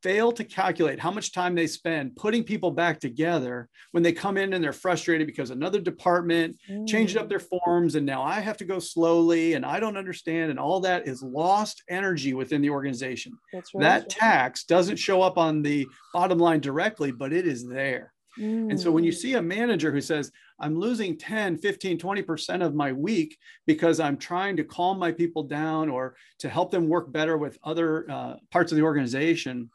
fail 0.02 0.32
to 0.32 0.44
calculate 0.44 0.98
how 0.98 1.10
much 1.10 1.32
time 1.32 1.54
they 1.54 1.66
spend 1.66 2.16
putting 2.16 2.42
people 2.42 2.70
back 2.70 2.98
together 2.98 3.68
when 3.92 4.02
they 4.02 4.12
come 4.12 4.36
in 4.36 4.52
and 4.52 4.62
they're 4.62 4.72
frustrated 4.72 5.26
because 5.26 5.50
another 5.50 5.80
department 5.80 6.58
mm. 6.68 6.86
changed 6.86 7.16
up 7.16 7.28
their 7.28 7.38
forms 7.38 7.94
and 7.94 8.04
now 8.04 8.22
I 8.22 8.40
have 8.40 8.56
to 8.58 8.64
go 8.64 8.78
slowly 8.78 9.54
and 9.54 9.64
I 9.64 9.78
don't 9.78 9.96
understand 9.96 10.50
and 10.50 10.58
all 10.58 10.80
that 10.80 11.06
is 11.06 11.22
lost 11.22 11.82
energy 11.88 12.34
within 12.34 12.60
the 12.60 12.70
organization. 12.70 13.32
Right. 13.52 13.64
That 13.74 14.08
tax 14.08 14.64
doesn't 14.64 14.96
show 14.96 15.22
up 15.22 15.38
on 15.38 15.62
the 15.62 15.86
bottom 16.12 16.38
line 16.38 16.60
directly, 16.60 17.12
but 17.12 17.32
it 17.32 17.46
is 17.46 17.66
there. 17.66 18.12
Mm. 18.38 18.70
And 18.70 18.80
so 18.80 18.90
when 18.90 19.04
you 19.04 19.12
mm. 19.12 19.16
see 19.16 19.34
a 19.34 19.42
manager 19.42 19.92
who 19.92 20.00
says, 20.00 20.30
I'm 20.60 20.78
losing 20.78 21.16
10, 21.16 21.58
15, 21.58 21.98
20% 21.98 22.64
of 22.64 22.74
my 22.74 22.92
week 22.92 23.38
because 23.66 24.00
I'm 24.00 24.16
trying 24.16 24.56
to 24.56 24.64
calm 24.64 24.98
my 24.98 25.12
people 25.12 25.44
down 25.44 25.88
or 25.88 26.16
to 26.40 26.48
help 26.48 26.70
them 26.70 26.88
work 26.88 27.12
better 27.12 27.36
with 27.38 27.58
other 27.62 28.10
uh, 28.10 28.34
parts 28.50 28.72
of 28.72 28.76
the 28.76 28.84
organization, 28.84 29.70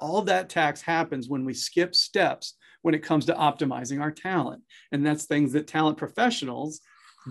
all 0.00 0.22
that 0.22 0.48
tax 0.48 0.80
happens 0.80 1.28
when 1.28 1.44
we 1.44 1.54
skip 1.54 1.94
steps 1.94 2.54
when 2.82 2.94
it 2.94 3.02
comes 3.02 3.26
to 3.26 3.34
optimizing 3.34 4.00
our 4.00 4.10
talent. 4.10 4.62
And 4.92 5.04
that's 5.04 5.24
things 5.24 5.52
that 5.52 5.66
talent 5.66 5.96
professionals 5.96 6.80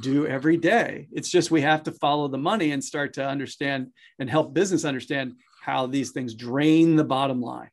do 0.02 0.26
every 0.26 0.58
day. 0.58 1.08
It's 1.12 1.30
just 1.30 1.52
we 1.52 1.62
have 1.62 1.84
to 1.84 1.92
follow 1.92 2.28
the 2.28 2.38
money 2.38 2.72
and 2.72 2.84
start 2.84 3.14
to 3.14 3.28
understand 3.28 3.90
and 4.18 4.30
help 4.30 4.54
business 4.54 4.86
understand 4.86 5.34
how 5.62 5.86
these 5.86 6.12
things 6.12 6.34
drain 6.34 6.96
the 6.96 7.04
bottom 7.04 7.42
line. 7.42 7.70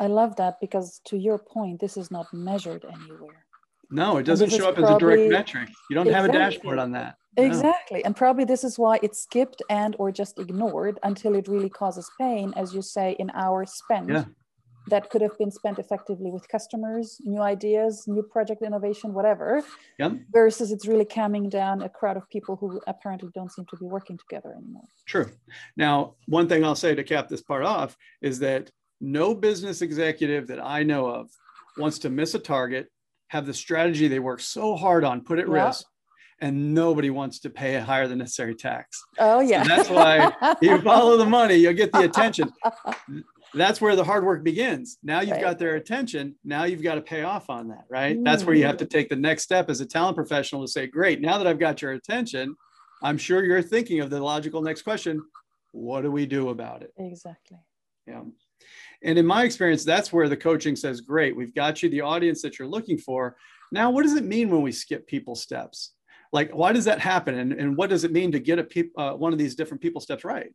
I 0.00 0.06
love 0.06 0.36
that 0.36 0.60
because 0.60 1.00
to 1.06 1.16
your 1.16 1.38
point, 1.38 1.80
this 1.80 1.96
is 1.96 2.10
not 2.10 2.26
measured 2.32 2.84
anywhere. 2.84 3.44
No, 3.90 4.16
it 4.16 4.24
doesn't 4.24 4.50
show 4.50 4.68
up 4.68 4.76
probably, 4.76 4.90
as 4.90 4.96
a 4.96 4.98
direct 4.98 5.30
metric. 5.30 5.68
You 5.90 5.94
don't 5.94 6.06
exactly, 6.06 6.32
have 6.32 6.34
a 6.34 6.50
dashboard 6.50 6.78
on 6.78 6.92
that. 6.92 7.16
No. 7.36 7.44
Exactly. 7.44 8.04
And 8.04 8.16
probably 8.16 8.44
this 8.44 8.64
is 8.64 8.78
why 8.78 8.98
it's 9.02 9.22
skipped 9.22 9.62
and 9.68 9.94
or 9.98 10.10
just 10.10 10.38
ignored 10.38 10.98
until 11.02 11.34
it 11.34 11.46
really 11.46 11.68
causes 11.68 12.10
pain, 12.18 12.52
as 12.56 12.74
you 12.74 12.82
say, 12.82 13.16
in 13.18 13.30
our 13.34 13.66
spend. 13.66 14.08
Yeah. 14.08 14.24
That 14.88 15.10
could 15.10 15.20
have 15.20 15.38
been 15.38 15.50
spent 15.52 15.78
effectively 15.78 16.32
with 16.32 16.48
customers, 16.48 17.20
new 17.24 17.40
ideas, 17.40 18.08
new 18.08 18.22
project 18.22 18.62
innovation, 18.62 19.14
whatever. 19.14 19.62
Yep. 19.98 20.12
Versus 20.32 20.72
it's 20.72 20.88
really 20.88 21.04
calming 21.04 21.48
down 21.48 21.82
a 21.82 21.88
crowd 21.88 22.16
of 22.16 22.28
people 22.30 22.56
who 22.56 22.80
apparently 22.88 23.28
don't 23.32 23.52
seem 23.52 23.64
to 23.66 23.76
be 23.76 23.86
working 23.86 24.18
together 24.18 24.52
anymore. 24.56 24.88
True. 25.06 25.30
Now, 25.76 26.14
one 26.26 26.48
thing 26.48 26.64
I'll 26.64 26.74
say 26.74 26.96
to 26.96 27.04
cap 27.04 27.28
this 27.28 27.42
part 27.42 27.62
off 27.62 27.96
is 28.22 28.40
that 28.40 28.72
no 29.02 29.34
business 29.34 29.82
executive 29.82 30.46
that 30.46 30.64
I 30.64 30.84
know 30.84 31.06
of 31.06 31.28
wants 31.76 31.98
to 32.00 32.10
miss 32.10 32.34
a 32.34 32.38
target, 32.38 32.88
have 33.28 33.46
the 33.46 33.52
strategy 33.52 34.08
they 34.08 34.20
work 34.20 34.40
so 34.40 34.76
hard 34.76 35.04
on 35.04 35.22
put 35.22 35.38
at 35.38 35.48
yep. 35.48 35.66
risk, 35.66 35.86
and 36.40 36.74
nobody 36.74 37.10
wants 37.10 37.40
to 37.40 37.50
pay 37.50 37.74
a 37.74 37.82
higher 37.82 38.06
than 38.06 38.18
necessary 38.18 38.54
tax. 38.54 39.02
Oh 39.18 39.40
yeah. 39.40 39.62
So 39.62 39.68
that's 39.68 39.90
why 39.90 40.54
you 40.62 40.80
follow 40.82 41.16
the 41.16 41.26
money, 41.26 41.56
you'll 41.56 41.72
get 41.72 41.92
the 41.92 42.00
attention. 42.00 42.52
That's 43.54 43.80
where 43.80 43.96
the 43.96 44.04
hard 44.04 44.24
work 44.24 44.42
begins. 44.42 44.98
Now 45.02 45.20
you've 45.20 45.32
right. 45.32 45.42
got 45.42 45.58
their 45.58 45.74
attention. 45.74 46.36
Now 46.44 46.64
you've 46.64 46.82
got 46.82 46.94
to 46.94 47.02
pay 47.02 47.22
off 47.22 47.50
on 47.50 47.68
that, 47.68 47.84
right? 47.90 48.18
Mm. 48.18 48.24
That's 48.24 48.44
where 48.44 48.54
you 48.54 48.64
have 48.64 48.78
to 48.78 48.86
take 48.86 49.08
the 49.08 49.16
next 49.16 49.42
step 49.42 49.68
as 49.68 49.80
a 49.80 49.86
talent 49.86 50.16
professional 50.16 50.62
to 50.62 50.68
say, 50.68 50.86
great, 50.86 51.20
now 51.20 51.36
that 51.36 51.46
I've 51.46 51.58
got 51.58 51.82
your 51.82 51.92
attention, 51.92 52.56
I'm 53.02 53.18
sure 53.18 53.44
you're 53.44 53.62
thinking 53.62 54.00
of 54.00 54.08
the 54.08 54.20
logical 54.20 54.62
next 54.62 54.82
question. 54.82 55.22
What 55.72 56.02
do 56.02 56.10
we 56.10 56.24
do 56.24 56.48
about 56.48 56.82
it? 56.82 56.92
Exactly. 56.96 57.58
Yeah. 58.06 58.22
And 59.02 59.18
in 59.18 59.26
my 59.26 59.44
experience, 59.44 59.84
that's 59.84 60.12
where 60.12 60.28
the 60.28 60.36
coaching 60.36 60.76
says, 60.76 61.00
great, 61.00 61.36
we've 61.36 61.54
got 61.54 61.82
you 61.82 61.88
the 61.88 62.02
audience 62.02 62.42
that 62.42 62.58
you're 62.58 62.68
looking 62.68 62.98
for. 62.98 63.36
Now, 63.72 63.90
what 63.90 64.02
does 64.02 64.14
it 64.14 64.24
mean 64.24 64.50
when 64.50 64.62
we 64.62 64.72
skip 64.72 65.06
people 65.06 65.34
steps? 65.34 65.92
Like, 66.32 66.50
why 66.52 66.72
does 66.72 66.84
that 66.86 66.98
happen? 66.98 67.38
And, 67.38 67.52
and 67.52 67.76
what 67.76 67.90
does 67.90 68.04
it 68.04 68.12
mean 68.12 68.32
to 68.32 68.38
get 68.38 68.58
a 68.58 68.64
peop, 68.64 68.92
uh, 68.96 69.12
one 69.12 69.32
of 69.32 69.38
these 69.38 69.54
different 69.54 69.82
people 69.82 70.00
steps 70.00 70.24
right? 70.24 70.50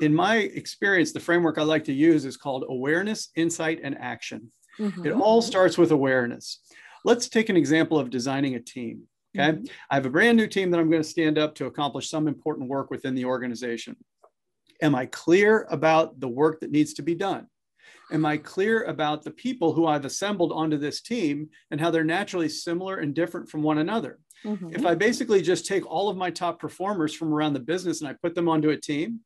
In 0.00 0.14
my 0.14 0.36
experience, 0.36 1.12
the 1.12 1.20
framework 1.20 1.58
I 1.58 1.62
like 1.62 1.84
to 1.84 1.92
use 1.92 2.24
is 2.24 2.36
called 2.36 2.64
awareness, 2.68 3.30
insight, 3.36 3.80
and 3.82 3.96
action. 3.98 4.52
Mm-hmm. 4.78 5.06
It 5.06 5.12
all 5.12 5.40
starts 5.42 5.78
with 5.78 5.90
awareness. 5.90 6.60
Let's 7.04 7.28
take 7.28 7.48
an 7.48 7.56
example 7.56 7.98
of 7.98 8.10
designing 8.10 8.56
a 8.56 8.60
team. 8.60 9.04
Okay. 9.38 9.52
Mm-hmm. 9.52 9.64
I 9.90 9.94
have 9.94 10.06
a 10.06 10.10
brand 10.10 10.36
new 10.36 10.46
team 10.46 10.70
that 10.70 10.80
I'm 10.80 10.90
going 10.90 11.02
to 11.02 11.08
stand 11.08 11.38
up 11.38 11.54
to 11.56 11.66
accomplish 11.66 12.10
some 12.10 12.26
important 12.26 12.68
work 12.68 12.90
within 12.90 13.14
the 13.14 13.24
organization. 13.24 13.96
Am 14.82 14.94
I 14.94 15.06
clear 15.06 15.66
about 15.70 16.20
the 16.20 16.28
work 16.28 16.60
that 16.60 16.70
needs 16.70 16.94
to 16.94 17.02
be 17.02 17.14
done? 17.14 17.46
Am 18.12 18.24
I 18.24 18.36
clear 18.36 18.84
about 18.84 19.24
the 19.24 19.30
people 19.30 19.72
who 19.72 19.86
I've 19.86 20.04
assembled 20.04 20.52
onto 20.52 20.76
this 20.76 21.00
team 21.00 21.48
and 21.70 21.80
how 21.80 21.90
they're 21.90 22.04
naturally 22.04 22.48
similar 22.48 22.98
and 22.98 23.14
different 23.14 23.48
from 23.48 23.62
one 23.62 23.78
another? 23.78 24.18
Mm-hmm. 24.44 24.74
If 24.74 24.86
I 24.86 24.94
basically 24.94 25.42
just 25.42 25.66
take 25.66 25.84
all 25.86 26.08
of 26.08 26.16
my 26.16 26.30
top 26.30 26.60
performers 26.60 27.14
from 27.14 27.32
around 27.32 27.54
the 27.54 27.60
business 27.60 28.00
and 28.00 28.08
I 28.08 28.14
put 28.22 28.34
them 28.34 28.48
onto 28.48 28.70
a 28.70 28.76
team, 28.76 29.20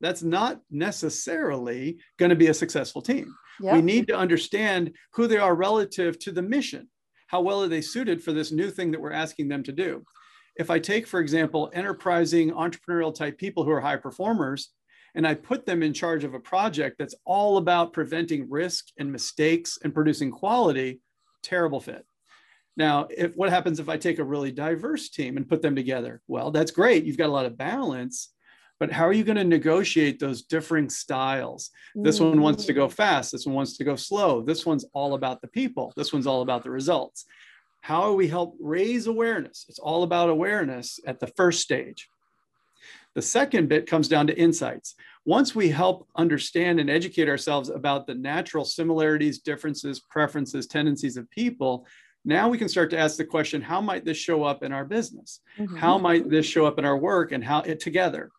that's 0.00 0.22
not 0.22 0.60
necessarily 0.70 1.98
going 2.18 2.30
to 2.30 2.36
be 2.36 2.48
a 2.48 2.54
successful 2.54 3.02
team. 3.02 3.34
Yep. 3.60 3.74
We 3.74 3.82
need 3.82 4.06
to 4.08 4.16
understand 4.16 4.92
who 5.12 5.26
they 5.26 5.36
are 5.36 5.54
relative 5.54 6.18
to 6.20 6.32
the 6.32 6.42
mission. 6.42 6.88
How 7.26 7.40
well 7.40 7.62
are 7.62 7.68
they 7.68 7.82
suited 7.82 8.22
for 8.22 8.32
this 8.32 8.50
new 8.50 8.70
thing 8.70 8.90
that 8.92 9.00
we're 9.00 9.12
asking 9.12 9.48
them 9.48 9.62
to 9.64 9.72
do? 9.72 10.04
If 10.56 10.70
I 10.70 10.78
take, 10.78 11.06
for 11.06 11.20
example, 11.20 11.70
enterprising 11.74 12.50
entrepreneurial 12.52 13.14
type 13.14 13.38
people 13.38 13.64
who 13.64 13.70
are 13.70 13.80
high 13.80 13.96
performers, 13.96 14.70
and 15.14 15.26
I 15.26 15.34
put 15.34 15.66
them 15.66 15.82
in 15.82 15.92
charge 15.92 16.24
of 16.24 16.34
a 16.34 16.40
project 16.40 16.96
that's 16.98 17.14
all 17.24 17.56
about 17.56 17.92
preventing 17.92 18.48
risk 18.48 18.86
and 18.98 19.10
mistakes 19.10 19.78
and 19.82 19.94
producing 19.94 20.30
quality, 20.30 21.00
terrible 21.42 21.80
fit. 21.80 22.04
Now, 22.76 23.08
if 23.10 23.34
what 23.36 23.50
happens 23.50 23.80
if 23.80 23.88
I 23.88 23.96
take 23.96 24.18
a 24.18 24.24
really 24.24 24.52
diverse 24.52 25.10
team 25.10 25.36
and 25.36 25.48
put 25.48 25.62
them 25.62 25.74
together? 25.74 26.22
Well, 26.28 26.50
that's 26.50 26.70
great. 26.70 27.04
You've 27.04 27.18
got 27.18 27.28
a 27.28 27.32
lot 27.32 27.46
of 27.46 27.58
balance, 27.58 28.32
but 28.78 28.90
how 28.90 29.06
are 29.06 29.12
you 29.12 29.24
going 29.24 29.36
to 29.36 29.44
negotiate 29.44 30.18
those 30.18 30.42
differing 30.42 30.88
styles? 30.88 31.70
This 31.94 32.20
one 32.20 32.40
wants 32.40 32.64
to 32.64 32.72
go 32.72 32.88
mm. 32.88 32.92
fast. 32.92 33.32
This 33.32 33.44
one 33.44 33.54
wants 33.54 33.76
to 33.76 33.84
go 33.84 33.96
slow. 33.96 34.40
This 34.40 34.64
one's 34.64 34.86
all 34.94 35.14
about 35.14 35.42
the 35.42 35.48
people. 35.48 35.92
This 35.96 36.12
one's 36.12 36.26
all 36.26 36.42
about 36.42 36.62
the 36.62 36.70
results. 36.70 37.26
How 37.82 38.06
do 38.06 38.14
we 38.14 38.28
help 38.28 38.56
raise 38.60 39.06
awareness? 39.06 39.66
It's 39.68 39.78
all 39.78 40.02
about 40.02 40.30
awareness 40.30 40.98
at 41.06 41.20
the 41.20 41.26
first 41.26 41.60
stage. 41.60 42.08
The 43.14 43.22
second 43.22 43.68
bit 43.68 43.86
comes 43.86 44.08
down 44.08 44.26
to 44.28 44.38
insights. 44.38 44.94
Once 45.24 45.54
we 45.54 45.68
help 45.68 46.08
understand 46.16 46.80
and 46.80 46.88
educate 46.88 47.28
ourselves 47.28 47.68
about 47.68 48.06
the 48.06 48.14
natural 48.14 48.64
similarities, 48.64 49.40
differences, 49.40 50.00
preferences, 50.00 50.66
tendencies 50.66 51.16
of 51.16 51.28
people, 51.30 51.86
now 52.24 52.48
we 52.48 52.58
can 52.58 52.68
start 52.68 52.90
to 52.90 52.98
ask 52.98 53.16
the 53.16 53.24
question 53.24 53.62
how 53.62 53.80
might 53.80 54.04
this 54.04 54.16
show 54.16 54.44
up 54.44 54.62
in 54.62 54.72
our 54.72 54.84
business? 54.84 55.40
Mm-hmm. 55.58 55.76
How 55.76 55.98
might 55.98 56.28
this 56.28 56.46
show 56.46 56.66
up 56.66 56.78
in 56.78 56.84
our 56.84 56.96
work 56.96 57.32
and 57.32 57.42
how 57.42 57.60
it 57.60 57.80
together? 57.80 58.30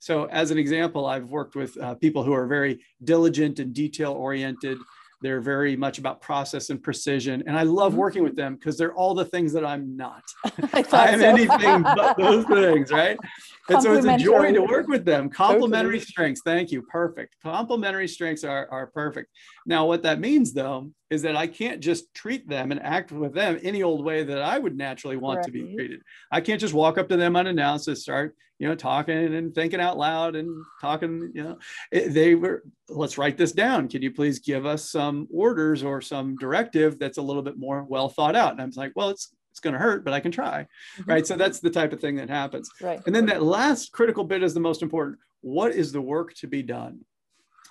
So, 0.00 0.26
as 0.26 0.50
an 0.50 0.58
example, 0.58 1.06
I've 1.06 1.28
worked 1.28 1.56
with 1.56 1.76
uh, 1.76 1.94
people 1.96 2.22
who 2.22 2.32
are 2.32 2.46
very 2.46 2.80
diligent 3.02 3.58
and 3.58 3.74
detail 3.74 4.12
oriented. 4.12 4.78
They're 5.20 5.40
very 5.40 5.76
much 5.76 5.98
about 5.98 6.20
process 6.20 6.70
and 6.70 6.80
precision. 6.80 7.42
And 7.46 7.58
I 7.58 7.64
love 7.64 7.92
mm-hmm. 7.92 8.00
working 8.00 8.22
with 8.22 8.36
them 8.36 8.54
because 8.54 8.78
they're 8.78 8.94
all 8.94 9.14
the 9.14 9.24
things 9.24 9.52
that 9.54 9.64
I'm 9.64 9.96
not. 9.96 10.22
I 10.72 10.78
am 11.08 11.20
so. 11.20 11.26
anything 11.26 11.82
but 11.82 12.16
those 12.16 12.44
things, 12.46 12.92
right? 12.92 13.18
And 13.68 13.82
so 13.82 13.94
it's 13.94 14.06
a 14.06 14.16
joy 14.16 14.52
to 14.52 14.62
work 14.62 14.88
with 14.88 15.04
them. 15.04 15.28
Complementary 15.28 15.98
totally. 15.98 16.10
strengths. 16.10 16.40
Thank 16.44 16.70
you. 16.70 16.82
Perfect. 16.82 17.36
Complementary 17.42 18.08
strengths 18.08 18.44
are, 18.44 18.68
are 18.70 18.86
perfect. 18.86 19.30
Now, 19.66 19.86
what 19.86 20.02
that 20.04 20.20
means 20.20 20.52
though 20.52 20.90
is 21.10 21.22
that 21.22 21.36
I 21.36 21.46
can't 21.46 21.80
just 21.80 22.12
treat 22.14 22.48
them 22.48 22.70
and 22.72 22.82
act 22.82 23.12
with 23.12 23.34
them 23.34 23.58
any 23.62 23.82
old 23.82 24.04
way 24.04 24.24
that 24.24 24.42
I 24.42 24.58
would 24.58 24.76
naturally 24.76 25.16
want 25.16 25.38
right. 25.38 25.46
to 25.46 25.52
be 25.52 25.74
treated. 25.74 26.00
I 26.30 26.40
can't 26.40 26.60
just 26.60 26.74
walk 26.74 26.98
up 26.98 27.08
to 27.08 27.16
them 27.16 27.36
unannounced 27.36 27.88
and 27.88 27.96
start, 27.96 28.36
you 28.58 28.68
know, 28.68 28.74
talking 28.74 29.34
and 29.34 29.54
thinking 29.54 29.80
out 29.80 29.96
loud 29.96 30.36
and 30.36 30.50
talking, 30.80 31.30
you 31.34 31.44
know, 31.44 31.58
they 31.92 32.34
were, 32.34 32.64
let's 32.88 33.18
write 33.18 33.36
this 33.36 33.52
down. 33.52 33.88
Can 33.88 34.02
you 34.02 34.12
please 34.12 34.38
give 34.38 34.66
us 34.66 34.90
some 34.90 35.28
orders 35.32 35.82
or 35.82 36.00
some 36.00 36.36
directive 36.36 36.98
that's 36.98 37.18
a 37.18 37.22
little 37.22 37.42
bit 37.42 37.58
more 37.58 37.84
well 37.84 38.08
thought 38.08 38.36
out? 38.36 38.52
And 38.52 38.60
I'm 38.60 38.72
like, 38.76 38.92
well, 38.94 39.10
it's 39.10 39.34
it's 39.58 39.64
going 39.64 39.74
to 39.74 39.80
hurt, 39.80 40.04
but 40.04 40.14
I 40.14 40.20
can 40.20 40.30
try. 40.30 40.66
Mm-hmm. 40.98 41.10
Right. 41.10 41.26
So 41.26 41.36
that's 41.36 41.58
the 41.58 41.70
type 41.70 41.92
of 41.92 42.00
thing 42.00 42.14
that 42.16 42.30
happens. 42.30 42.70
Right. 42.80 43.00
And 43.06 43.14
then 43.14 43.26
that 43.26 43.42
last 43.42 43.90
critical 43.90 44.22
bit 44.22 44.44
is 44.44 44.54
the 44.54 44.60
most 44.60 44.82
important. 44.82 45.18
What 45.40 45.72
is 45.72 45.90
the 45.90 46.00
work 46.00 46.34
to 46.34 46.46
be 46.46 46.62
done? 46.62 47.00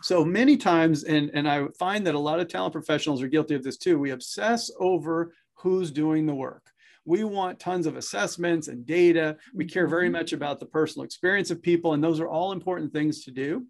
So 0.01 0.25
many 0.25 0.57
times, 0.57 1.05
and, 1.05 1.31
and 1.33 1.49
I 1.49 1.67
find 1.79 2.05
that 2.05 2.13
a 2.13 2.19
lot 2.19 2.41
of 2.41 2.49
talent 2.49 2.73
professionals 2.73 3.21
are 3.23 3.27
guilty 3.27 3.55
of 3.55 3.63
this 3.63 3.77
too, 3.77 3.97
we 3.97 4.11
obsess 4.11 4.69
over 4.79 5.33
who's 5.55 5.89
doing 5.91 6.25
the 6.25 6.35
work. 6.35 6.63
We 7.05 7.23
want 7.23 7.59
tons 7.59 7.87
of 7.87 7.95
assessments 7.95 8.67
and 8.67 8.85
data. 8.85 9.37
We 9.53 9.65
care 9.65 9.87
very 9.87 10.07
mm-hmm. 10.07 10.13
much 10.13 10.33
about 10.33 10.59
the 10.59 10.65
personal 10.65 11.05
experience 11.05 11.51
of 11.51 11.61
people, 11.61 11.93
and 11.93 12.03
those 12.03 12.19
are 12.19 12.27
all 12.27 12.51
important 12.51 12.91
things 12.91 13.23
to 13.23 13.31
do 13.31 13.65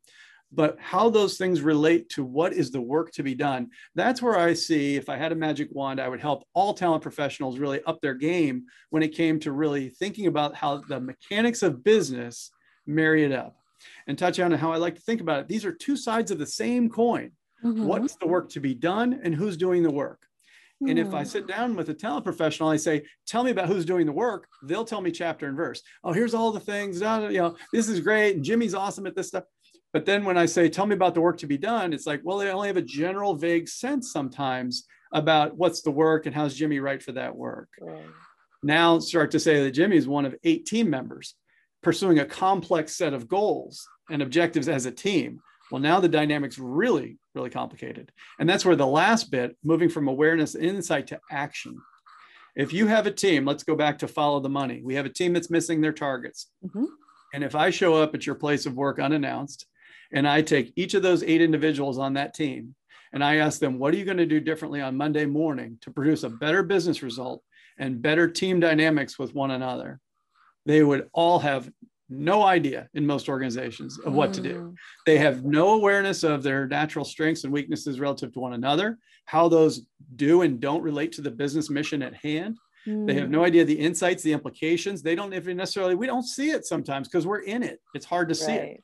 but 0.52 0.78
how 0.80 1.10
those 1.10 1.38
things 1.38 1.62
relate 1.62 2.10
to 2.10 2.24
what 2.24 2.54
is 2.54 2.72
the 2.72 2.82
work 2.82 3.12
to 3.12 3.24
be 3.24 3.36
done 3.36 3.70
that's 3.96 4.22
where 4.22 4.38
i 4.38 4.54
see 4.54 4.96
if 4.96 5.10
i 5.10 5.18
had 5.18 5.32
a 5.32 5.36
magic 5.36 5.68
wand 5.72 6.00
i 6.00 6.08
would 6.08 6.22
help 6.22 6.44
all 6.54 6.74
talent 6.74 7.02
professionals 7.02 7.60
really 7.60 7.82
up 7.84 8.00
their 8.02 8.14
game 8.14 8.64
when 8.90 9.04
it 9.04 9.10
came 9.10 9.40
to 9.40 9.52
really 9.52 9.90
thinking 9.90 10.28
about 10.28 10.56
how 10.56 10.78
the 10.88 11.00
mechanics 11.00 11.64
of 11.64 11.84
business 11.84 12.52
marry 12.86 13.24
it 13.24 13.32
up 13.32 13.58
and 14.08 14.18
touch 14.18 14.40
on 14.40 14.52
how 14.52 14.72
i 14.72 14.78
like 14.78 14.96
to 14.96 15.02
think 15.02 15.22
about 15.22 15.42
it 15.42 15.48
these 15.48 15.66
are 15.66 15.74
two 15.74 15.98
sides 15.98 16.32
of 16.32 16.40
the 16.40 16.46
same 16.46 16.90
coin 16.90 17.32
mm-hmm. 17.64 17.86
what's 17.86 18.16
the 18.16 18.28
work 18.28 18.50
to 18.50 18.60
be 18.60 18.74
done 18.74 19.20
and 19.24 19.36
who's 19.36 19.58
doing 19.58 19.84
the 19.84 19.92
work 19.92 20.28
and 20.86 21.00
if 21.00 21.14
I 21.14 21.24
hmm. 21.24 21.28
sit 21.28 21.48
down 21.48 21.76
with 21.76 21.90
a 21.90 21.94
talent 21.94 22.24
professional, 22.24 22.70
I 22.70 22.78
say, 22.78 23.04
"Tell 23.26 23.44
me 23.44 23.50
about 23.50 23.68
who's 23.68 23.84
doing 23.84 24.06
the 24.06 24.12
work." 24.12 24.48
They'll 24.62 24.86
tell 24.86 25.02
me 25.02 25.10
chapter 25.10 25.48
and 25.48 25.58
verse. 25.58 25.82
Oh, 26.04 26.14
here's 26.14 26.36
all 26.36 26.52
the 26.52 26.60
things. 26.60 27.02
You 27.02 27.30
know, 27.30 27.56
this 27.74 27.90
is 27.90 28.00
great, 28.00 28.44
Jimmy's 28.44 28.76
awesome 28.76 29.08
at 29.08 29.16
this 29.16 29.30
stuff. 29.30 29.46
But 29.94 30.06
then 30.06 30.26
when 30.26 30.38
I 30.38 30.46
say, 30.46 30.70
tell 30.70 30.86
me 30.86 30.96
about 30.96 31.14
the 31.14 31.22
work 31.22 31.38
to 31.40 31.48
be 31.48 31.58
done, 31.58 31.94
it's 31.94 32.06
like, 32.06 32.22
well, 32.24 32.38
they 32.38 32.50
only 32.50 32.68
have 32.68 32.78
a 32.78 32.82
general 32.82 33.36
vague 33.36 33.68
sense 33.68 34.12
sometimes 34.12 34.86
about 35.12 35.58
what's 35.58 35.82
the 35.82 35.92
work 35.92 36.26
and 36.26 36.36
how's 36.36 36.56
Jimmy 36.56 36.80
right 36.80 37.02
for 37.02 37.14
that 37.14 37.36
work. 37.36 37.70
Right. 37.80 38.06
Now 38.64 39.00
start 39.00 39.32
to 39.32 39.40
say 39.40 39.64
that 39.64 39.72
Jimmy 39.72 39.98
is 39.98 40.08
one 40.08 40.26
of 40.26 40.36
eight 40.44 40.66
team 40.66 40.90
members 40.90 41.36
pursuing 41.82 42.20
a 42.20 42.26
complex 42.26 42.96
set 42.96 43.14
of 43.14 43.28
goals 43.28 43.88
and 44.10 44.22
objectives 44.22 44.68
as 44.68 44.86
a 44.86 44.92
team. 44.92 45.40
Well, 45.72 45.82
now 45.82 46.00
the 46.00 46.10
dynamic's 46.10 46.60
really, 46.60 47.18
really 47.36 47.50
complicated. 47.50 48.12
And 48.40 48.50
that's 48.50 48.66
where 48.66 48.76
the 48.76 48.88
last 48.88 49.32
bit, 49.32 49.58
moving 49.64 49.90
from 49.90 50.08
awareness 50.08 50.56
and 50.56 50.66
insight 50.66 51.08
to 51.08 51.20
action. 51.32 51.78
If 52.56 52.74
you 52.74 52.88
have 52.88 53.06
a 53.06 53.12
team, 53.12 53.46
let's 53.46 53.64
go 53.64 53.76
back 53.76 54.00
to 54.00 54.08
follow 54.08 54.40
the 54.40 54.50
money. 54.50 54.82
We 54.84 54.96
have 54.96 55.06
a 55.06 55.10
team 55.10 55.34
that's 55.34 55.50
missing 55.50 55.80
their 55.80 55.94
targets. 55.94 56.48
Mm-hmm. 56.66 56.86
And 57.34 57.44
if 57.44 57.54
I 57.54 57.70
show 57.70 57.96
up 57.96 58.16
at 58.16 58.26
your 58.26 58.36
place 58.36 58.66
of 58.66 58.76
work 58.76 59.00
unannounced 59.00 59.66
and 60.14 60.28
I 60.28 60.42
take 60.42 60.74
each 60.76 60.94
of 60.94 61.04
those 61.04 61.24
eight 61.24 61.42
individuals 61.42 61.98
on 61.98 62.14
that 62.14 62.34
team 62.34 62.76
and 63.14 63.24
I 63.24 63.38
ask 63.38 63.60
them, 63.60 63.80
what 63.80 63.94
are 63.94 63.98
you 63.98 64.06
going 64.06 64.18
to 64.18 64.26
do 64.26 64.40
differently 64.40 64.82
on 64.82 64.98
Monday 64.98 65.26
morning 65.26 65.78
to 65.82 65.92
produce 65.92 66.24
a 66.24 66.30
better 66.30 66.64
business 66.64 67.02
result 67.02 67.42
and 67.78 68.02
better 68.02 68.28
team 68.28 68.60
dynamics 68.60 69.18
with 69.18 69.34
one 69.34 69.52
another? 69.52 70.00
They 70.66 70.84
would 70.84 71.10
all 71.14 71.40
have 71.40 71.70
no 72.10 72.44
idea 72.44 72.88
in 72.94 73.06
most 73.06 73.28
organizations 73.28 74.00
of 74.00 74.14
what 74.14 74.34
to 74.34 74.42
do. 74.42 74.54
Mm. 74.54 74.76
They 75.06 75.18
have 75.18 75.44
no 75.44 75.74
awareness 75.74 76.24
of 76.24 76.42
their 76.44 76.68
natural 76.68 77.06
strengths 77.06 77.44
and 77.44 77.52
weaknesses 77.52 78.00
relative 78.00 78.34
to 78.34 78.40
one 78.40 78.54
another, 78.54 78.98
how 79.26 79.50
those 79.50 79.82
do 80.16 80.42
and 80.42 80.60
don't 80.60 80.82
relate 80.82 81.12
to 81.14 81.22
the 81.22 81.32
business 81.32 81.70
mission 81.70 82.02
at 82.02 82.14
hand. 82.14 82.58
They 82.86 83.16
have 83.16 83.30
no 83.30 83.42
mm. 83.42 83.46
idea 83.46 83.66
the 83.66 83.78
insights, 83.78 84.24
the 84.24 84.32
implications. 84.32 85.02
They 85.02 85.14
don't 85.14 85.34
even 85.34 85.58
necessarily, 85.58 85.96
we 85.96 86.08
don't 86.08 86.24
see 86.24 86.52
it 86.52 86.66
sometimes 86.66 87.10
because 87.10 87.28
we're 87.28 87.42
in 87.42 87.62
it. 87.62 87.82
It's 87.94 88.06
hard 88.06 88.30
to 88.30 88.36
see 88.36 88.52
right. 88.58 88.62
it. 88.62 88.84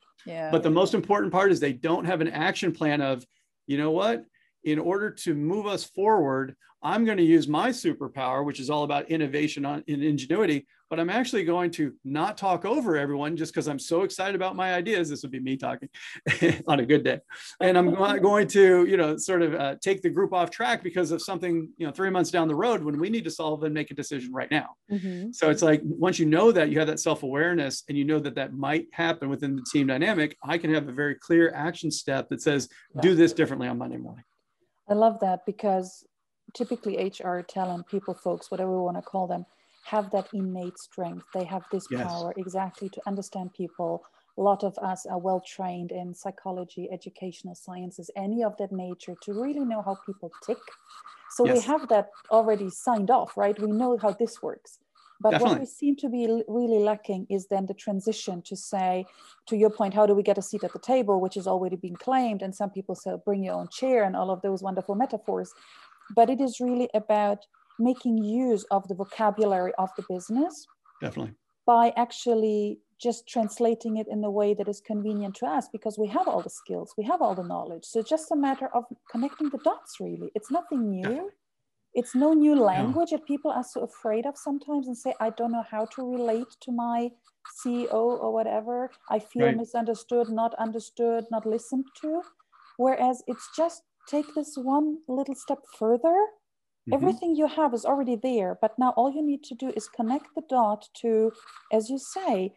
But 0.50 0.62
the 0.62 0.70
most 0.70 0.94
important 0.94 1.32
part 1.32 1.52
is 1.52 1.60
they 1.60 1.72
don't 1.72 2.04
have 2.04 2.20
an 2.20 2.28
action 2.28 2.72
plan 2.72 3.00
of, 3.00 3.24
you 3.66 3.78
know 3.78 3.90
what? 3.90 4.24
In 4.64 4.78
order 4.78 5.10
to 5.10 5.34
move 5.34 5.66
us 5.66 5.84
forward, 5.84 6.56
I'm 6.84 7.06
going 7.06 7.16
to 7.16 7.24
use 7.24 7.48
my 7.48 7.70
superpower, 7.70 8.44
which 8.44 8.60
is 8.60 8.68
all 8.68 8.84
about 8.84 9.10
innovation 9.10 9.64
on, 9.64 9.82
in 9.86 10.02
ingenuity, 10.02 10.66
but 10.90 11.00
I'm 11.00 11.08
actually 11.08 11.42
going 11.44 11.70
to 11.72 11.94
not 12.04 12.36
talk 12.36 12.66
over 12.66 12.98
everyone 12.98 13.38
just 13.38 13.54
because 13.54 13.68
I'm 13.68 13.78
so 13.78 14.02
excited 14.02 14.34
about 14.34 14.54
my 14.54 14.74
ideas. 14.74 15.08
This 15.08 15.22
would 15.22 15.30
be 15.30 15.40
me 15.40 15.56
talking 15.56 15.88
on 16.68 16.80
a 16.80 16.86
good 16.86 17.02
day. 17.02 17.20
And 17.58 17.78
I'm 17.78 17.94
going 18.20 18.46
to, 18.48 18.84
you 18.84 18.98
know, 18.98 19.16
sort 19.16 19.40
of 19.40 19.54
uh, 19.54 19.76
take 19.80 20.02
the 20.02 20.10
group 20.10 20.34
off 20.34 20.50
track 20.50 20.82
because 20.84 21.10
of 21.10 21.22
something, 21.22 21.70
you 21.78 21.86
know, 21.86 21.92
three 21.92 22.10
months 22.10 22.30
down 22.30 22.48
the 22.48 22.54
road 22.54 22.84
when 22.84 23.00
we 23.00 23.08
need 23.08 23.24
to 23.24 23.30
solve 23.30 23.64
and 23.64 23.72
make 23.72 23.90
a 23.90 23.94
decision 23.94 24.30
right 24.30 24.50
now. 24.50 24.76
Mm-hmm. 24.92 25.32
So 25.32 25.48
it's 25.48 25.62
like, 25.62 25.80
once 25.84 26.18
you 26.18 26.26
know 26.26 26.52
that 26.52 26.68
you 26.68 26.78
have 26.80 26.88
that 26.88 27.00
self-awareness 27.00 27.84
and 27.88 27.96
you 27.96 28.04
know 28.04 28.18
that 28.18 28.34
that 28.34 28.52
might 28.52 28.88
happen 28.92 29.30
within 29.30 29.56
the 29.56 29.64
team 29.72 29.86
dynamic, 29.86 30.36
I 30.44 30.58
can 30.58 30.72
have 30.74 30.86
a 30.86 30.92
very 30.92 31.14
clear 31.14 31.50
action 31.54 31.90
step 31.90 32.28
that 32.28 32.42
says, 32.42 32.68
do 33.00 33.14
this 33.14 33.32
differently 33.32 33.68
on 33.68 33.78
Monday 33.78 33.96
morning. 33.96 34.24
I 34.88 34.94
love 34.94 35.20
that 35.20 35.46
because 35.46 36.04
typically 36.52 36.96
HR 36.96 37.40
talent 37.40 37.86
people 37.88 38.14
folks, 38.14 38.50
whatever 38.50 38.70
we 38.70 38.82
want 38.82 38.96
to 38.96 39.02
call 39.02 39.26
them, 39.26 39.46
have 39.84 40.10
that 40.10 40.28
innate 40.32 40.78
strength. 40.78 41.26
They 41.34 41.44
have 41.44 41.64
this 41.70 41.86
yes. 41.90 42.06
power 42.06 42.32
exactly 42.36 42.88
to 42.90 43.00
understand 43.06 43.52
people. 43.54 44.02
A 44.36 44.40
lot 44.40 44.64
of 44.64 44.76
us 44.78 45.06
are 45.06 45.18
well 45.18 45.42
trained 45.46 45.92
in 45.92 46.14
psychology, 46.14 46.88
educational 46.90 47.54
sciences, 47.54 48.10
any 48.16 48.42
of 48.42 48.56
that 48.56 48.72
nature 48.72 49.14
to 49.22 49.32
really 49.32 49.64
know 49.64 49.82
how 49.82 49.96
people 50.06 50.32
tick. 50.44 50.58
So 51.30 51.46
yes. 51.46 51.56
we 51.56 51.62
have 51.64 51.88
that 51.88 52.10
already 52.30 52.70
signed 52.70 53.10
off, 53.10 53.36
right? 53.36 53.58
We 53.60 53.70
know 53.70 53.98
how 53.98 54.12
this 54.12 54.42
works. 54.42 54.78
But 55.24 55.30
Definitely. 55.30 55.54
what 55.54 55.60
we 55.60 55.66
seem 55.66 55.96
to 55.96 56.10
be 56.10 56.42
really 56.48 56.80
lacking 56.80 57.26
is 57.30 57.46
then 57.46 57.64
the 57.64 57.72
transition 57.72 58.42
to 58.42 58.54
say, 58.54 59.06
to 59.46 59.56
your 59.56 59.70
point, 59.70 59.94
how 59.94 60.04
do 60.04 60.14
we 60.14 60.22
get 60.22 60.36
a 60.36 60.42
seat 60.42 60.64
at 60.64 60.74
the 60.74 60.78
table, 60.78 61.18
which 61.18 61.38
is 61.38 61.46
already 61.46 61.76
being 61.76 61.96
claimed? 61.96 62.42
And 62.42 62.54
some 62.54 62.68
people 62.68 62.94
say, 62.94 63.14
bring 63.24 63.42
your 63.42 63.54
own 63.54 63.68
chair 63.68 64.04
and 64.04 64.14
all 64.14 64.30
of 64.30 64.42
those 64.42 64.62
wonderful 64.62 64.96
metaphors. 64.96 65.54
But 66.14 66.28
it 66.28 66.42
is 66.42 66.60
really 66.60 66.90
about 66.92 67.38
making 67.78 68.18
use 68.18 68.64
of 68.70 68.86
the 68.86 68.94
vocabulary 68.94 69.72
of 69.78 69.88
the 69.96 70.04
business. 70.10 70.66
Definitely. 71.00 71.32
By 71.64 71.94
actually 71.96 72.80
just 72.98 73.26
translating 73.26 73.96
it 73.96 74.08
in 74.08 74.22
a 74.24 74.30
way 74.30 74.52
that 74.52 74.68
is 74.68 74.82
convenient 74.82 75.36
to 75.36 75.46
us 75.46 75.68
because 75.72 75.98
we 75.98 76.08
have 76.08 76.28
all 76.28 76.42
the 76.42 76.50
skills, 76.50 76.92
we 76.98 77.04
have 77.04 77.22
all 77.22 77.34
the 77.34 77.42
knowledge. 77.42 77.86
So 77.86 78.02
just 78.02 78.30
a 78.30 78.36
matter 78.36 78.68
of 78.74 78.84
connecting 79.10 79.48
the 79.48 79.58
dots, 79.64 80.00
really. 80.00 80.30
It's 80.34 80.50
nothing 80.50 80.90
new 80.90 81.30
it's 81.94 82.14
no 82.14 82.32
new 82.32 82.54
language 82.56 83.10
that 83.10 83.24
people 83.24 83.50
are 83.50 83.64
so 83.64 83.82
afraid 83.82 84.26
of 84.26 84.36
sometimes 84.36 84.86
and 84.86 84.96
say 84.96 85.14
i 85.20 85.30
don't 85.30 85.52
know 85.52 85.64
how 85.70 85.84
to 85.86 86.02
relate 86.02 86.56
to 86.60 86.72
my 86.72 87.10
ceo 87.58 88.02
or 88.22 88.32
whatever 88.32 88.90
i 89.10 89.18
feel 89.18 89.46
right. 89.46 89.56
misunderstood 89.56 90.28
not 90.28 90.54
understood 90.54 91.24
not 91.30 91.46
listened 91.46 91.84
to 92.00 92.20
whereas 92.76 93.22
it's 93.26 93.48
just 93.56 93.82
take 94.08 94.34
this 94.34 94.56
one 94.56 94.98
little 95.08 95.34
step 95.34 95.58
further 95.78 96.16
mm-hmm. 96.16 96.94
everything 96.94 97.36
you 97.36 97.46
have 97.46 97.72
is 97.72 97.84
already 97.84 98.16
there 98.16 98.58
but 98.60 98.78
now 98.78 98.90
all 98.96 99.10
you 99.10 99.24
need 99.24 99.42
to 99.42 99.54
do 99.54 99.72
is 99.76 99.88
connect 99.88 100.26
the 100.34 100.42
dot 100.48 100.88
to 100.94 101.32
as 101.72 101.88
you 101.88 101.98
say 101.98 102.52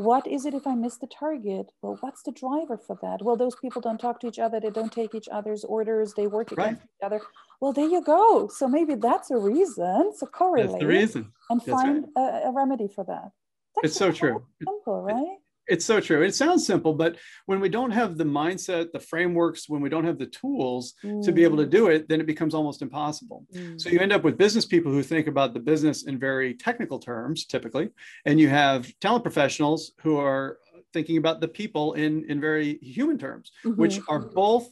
what 0.00 0.26
is 0.26 0.46
it 0.46 0.54
if 0.54 0.66
I 0.66 0.74
miss 0.74 0.96
the 0.96 1.06
target? 1.06 1.72
Well, 1.82 1.98
what's 2.00 2.22
the 2.22 2.32
driver 2.32 2.78
for 2.78 2.98
that? 3.02 3.22
Well, 3.22 3.36
those 3.36 3.54
people 3.56 3.82
don't 3.82 3.98
talk 3.98 4.18
to 4.20 4.28
each 4.28 4.38
other, 4.38 4.58
they 4.58 4.70
don't 4.70 4.92
take 4.92 5.14
each 5.14 5.28
other's 5.30 5.62
orders, 5.64 6.14
they 6.14 6.26
work 6.26 6.52
against 6.52 6.80
right. 6.80 6.88
each 6.88 7.04
other. 7.04 7.20
Well, 7.60 7.72
there 7.72 7.88
you 7.88 8.02
go. 8.02 8.48
So 8.48 8.66
maybe 8.66 8.94
that's 8.94 9.30
a 9.30 9.36
reason. 9.36 10.12
So 10.16 10.26
correlate 10.26 10.70
that's 10.70 10.80
the 10.80 10.86
reason. 10.86 11.32
and 11.50 11.60
that's 11.60 11.70
find 11.70 12.06
right. 12.16 12.44
a, 12.44 12.48
a, 12.48 12.52
remedy 12.52 12.88
for 12.88 13.04
that. 13.04 13.30
That's 13.76 13.88
it's 13.88 13.96
so 13.96 14.10
true. 14.10 14.42
Simple, 14.64 15.02
right? 15.02 15.36
It's 15.70 15.84
so 15.84 16.00
true. 16.00 16.22
It 16.22 16.34
sounds 16.34 16.66
simple, 16.66 16.92
but 16.92 17.16
when 17.46 17.60
we 17.60 17.68
don't 17.68 17.92
have 17.92 18.16
the 18.16 18.24
mindset, 18.24 18.92
the 18.92 19.00
frameworks, 19.00 19.68
when 19.68 19.80
we 19.80 19.88
don't 19.88 20.04
have 20.04 20.18
the 20.18 20.26
tools 20.26 20.94
mm. 21.04 21.24
to 21.24 21.32
be 21.32 21.44
able 21.44 21.56
to 21.58 21.66
mm. 21.66 21.70
do 21.70 21.86
it, 21.88 22.08
then 22.08 22.20
it 22.20 22.26
becomes 22.26 22.54
almost 22.54 22.82
impossible. 22.82 23.46
Mm. 23.54 23.80
So 23.80 23.88
you 23.88 24.00
end 24.00 24.12
up 24.12 24.24
with 24.24 24.36
business 24.36 24.66
people 24.66 24.90
who 24.90 25.02
think 25.02 25.28
about 25.28 25.54
the 25.54 25.60
business 25.60 26.02
in 26.02 26.18
very 26.18 26.54
technical 26.54 26.98
terms, 26.98 27.46
typically, 27.46 27.90
and 28.26 28.40
you 28.40 28.48
have 28.48 28.92
talent 29.00 29.22
professionals 29.22 29.92
who 30.02 30.18
are 30.18 30.58
thinking 30.92 31.18
about 31.18 31.40
the 31.40 31.48
people 31.48 31.94
in 31.94 32.24
in 32.28 32.40
very 32.40 32.78
human 32.78 33.16
terms, 33.16 33.52
mm-hmm. 33.64 33.80
which 33.80 34.00
are 34.08 34.18
both 34.18 34.68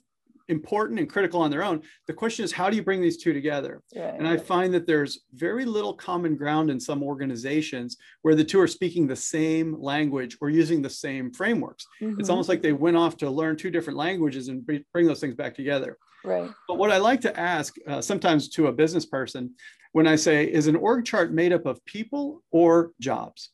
important 0.48 0.98
and 0.98 1.08
critical 1.08 1.40
on 1.40 1.50
their 1.50 1.62
own. 1.62 1.82
The 2.06 2.14
question 2.14 2.44
is, 2.44 2.52
how 2.52 2.70
do 2.70 2.76
you 2.76 2.82
bring 2.82 3.02
these 3.02 3.16
two 3.16 3.32
together? 3.32 3.82
Right. 3.94 4.14
And 4.18 4.26
I 4.26 4.36
find 4.36 4.72
that 4.74 4.86
there's 4.86 5.20
very 5.34 5.64
little 5.64 5.94
common 5.94 6.36
ground 6.36 6.70
in 6.70 6.80
some 6.80 7.02
organizations 7.02 7.96
where 8.22 8.34
the 8.34 8.44
two 8.44 8.60
are 8.60 8.66
speaking 8.66 9.06
the 9.06 9.16
same 9.16 9.80
language 9.80 10.36
or 10.40 10.50
using 10.50 10.82
the 10.82 10.90
same 10.90 11.32
frameworks. 11.32 11.86
Mm-hmm. 12.00 12.20
It's 12.20 12.30
almost 12.30 12.48
like 12.48 12.62
they 12.62 12.72
went 12.72 12.96
off 12.96 13.16
to 13.18 13.30
learn 13.30 13.56
two 13.56 13.70
different 13.70 13.98
languages 13.98 14.48
and 14.48 14.66
bring 14.66 15.06
those 15.06 15.20
things 15.20 15.34
back 15.34 15.54
together. 15.54 15.98
Right. 16.24 16.50
But 16.66 16.78
what 16.78 16.90
I 16.90 16.98
like 16.98 17.20
to 17.22 17.38
ask 17.38 17.76
uh, 17.86 18.00
sometimes 18.00 18.48
to 18.50 18.66
a 18.66 18.72
business 18.72 19.06
person 19.06 19.54
when 19.92 20.06
I 20.06 20.16
say, 20.16 20.44
is 20.44 20.66
an 20.66 20.76
org 20.76 21.04
chart 21.04 21.32
made 21.32 21.52
up 21.52 21.66
of 21.66 21.84
people 21.84 22.42
or 22.50 22.92
jobs? 23.00 23.50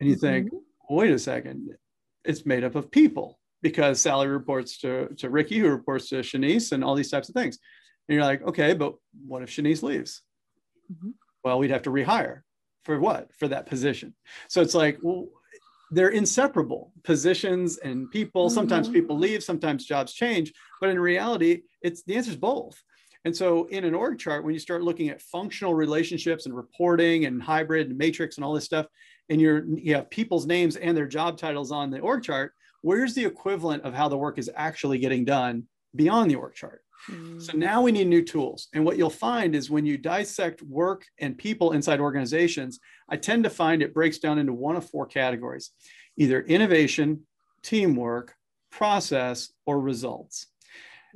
And 0.00 0.08
you 0.08 0.16
mm-hmm. 0.16 0.26
think, 0.26 0.50
wait 0.90 1.12
a 1.12 1.18
second, 1.18 1.70
it's 2.24 2.44
made 2.44 2.64
up 2.64 2.74
of 2.74 2.90
people 2.90 3.38
because 3.64 3.98
Sally 3.98 4.28
reports 4.28 4.76
to, 4.76 5.08
to 5.16 5.30
Ricky, 5.30 5.58
who 5.58 5.70
reports 5.70 6.10
to 6.10 6.16
Shanice, 6.16 6.72
and 6.72 6.84
all 6.84 6.94
these 6.94 7.10
types 7.10 7.30
of 7.30 7.34
things. 7.34 7.58
And 8.06 8.14
you're 8.14 8.22
like, 8.22 8.42
okay, 8.42 8.74
but 8.74 8.94
what 9.26 9.42
if 9.42 9.48
Shanice 9.48 9.82
leaves? 9.82 10.20
Mm-hmm. 10.92 11.12
Well, 11.42 11.58
we'd 11.58 11.70
have 11.70 11.82
to 11.84 11.90
rehire 11.90 12.42
for 12.84 13.00
what? 13.00 13.30
For 13.38 13.48
that 13.48 13.64
position. 13.64 14.14
So 14.48 14.60
it's 14.60 14.74
like, 14.74 14.98
well, 15.02 15.28
they're 15.90 16.10
inseparable 16.10 16.92
positions 17.04 17.78
and 17.78 18.10
people. 18.10 18.48
Mm-hmm. 18.48 18.54
Sometimes 18.54 18.90
people 18.90 19.18
leave, 19.18 19.42
sometimes 19.42 19.86
jobs 19.86 20.12
change, 20.12 20.52
but 20.78 20.90
in 20.90 21.00
reality, 21.00 21.62
it's 21.80 22.02
the 22.02 22.16
answer 22.16 22.32
is 22.32 22.36
both. 22.36 22.78
And 23.24 23.34
so 23.34 23.64
in 23.68 23.84
an 23.86 23.94
org 23.94 24.18
chart, 24.18 24.44
when 24.44 24.52
you 24.52 24.60
start 24.60 24.82
looking 24.82 25.08
at 25.08 25.22
functional 25.22 25.74
relationships 25.74 26.44
and 26.44 26.54
reporting 26.54 27.24
and 27.24 27.42
hybrid 27.42 27.88
and 27.88 27.96
matrix 27.96 28.36
and 28.36 28.44
all 28.44 28.52
this 28.52 28.66
stuff, 28.66 28.84
and 29.30 29.40
you're 29.40 29.64
you 29.64 29.94
have 29.94 30.10
people's 30.10 30.44
names 30.44 30.76
and 30.76 30.94
their 30.94 31.06
job 31.06 31.38
titles 31.38 31.72
on 31.72 31.88
the 31.88 32.00
org 32.00 32.22
chart, 32.22 32.52
where's 32.84 33.14
the 33.14 33.24
equivalent 33.24 33.82
of 33.82 33.94
how 33.94 34.08
the 34.08 34.16
work 34.16 34.38
is 34.38 34.50
actually 34.54 34.98
getting 34.98 35.24
done 35.24 35.64
beyond 35.96 36.30
the 36.30 36.34
org 36.34 36.54
chart? 36.54 36.82
Mm. 37.10 37.40
So 37.40 37.56
now 37.56 37.80
we 37.80 37.92
need 37.92 38.08
new 38.08 38.22
tools. 38.22 38.68
And 38.74 38.84
what 38.84 38.98
you'll 38.98 39.08
find 39.08 39.54
is 39.54 39.70
when 39.70 39.86
you 39.86 39.96
dissect 39.96 40.60
work 40.62 41.06
and 41.18 41.36
people 41.36 41.72
inside 41.72 41.98
organizations, 41.98 42.80
I 43.08 43.16
tend 43.16 43.44
to 43.44 43.50
find 43.50 43.80
it 43.80 43.94
breaks 43.94 44.18
down 44.18 44.38
into 44.38 44.52
one 44.52 44.76
of 44.76 44.88
four 44.88 45.06
categories 45.06 45.70
either 46.16 46.42
innovation, 46.42 47.22
teamwork, 47.62 48.34
process, 48.70 49.50
or 49.66 49.80
results. 49.80 50.46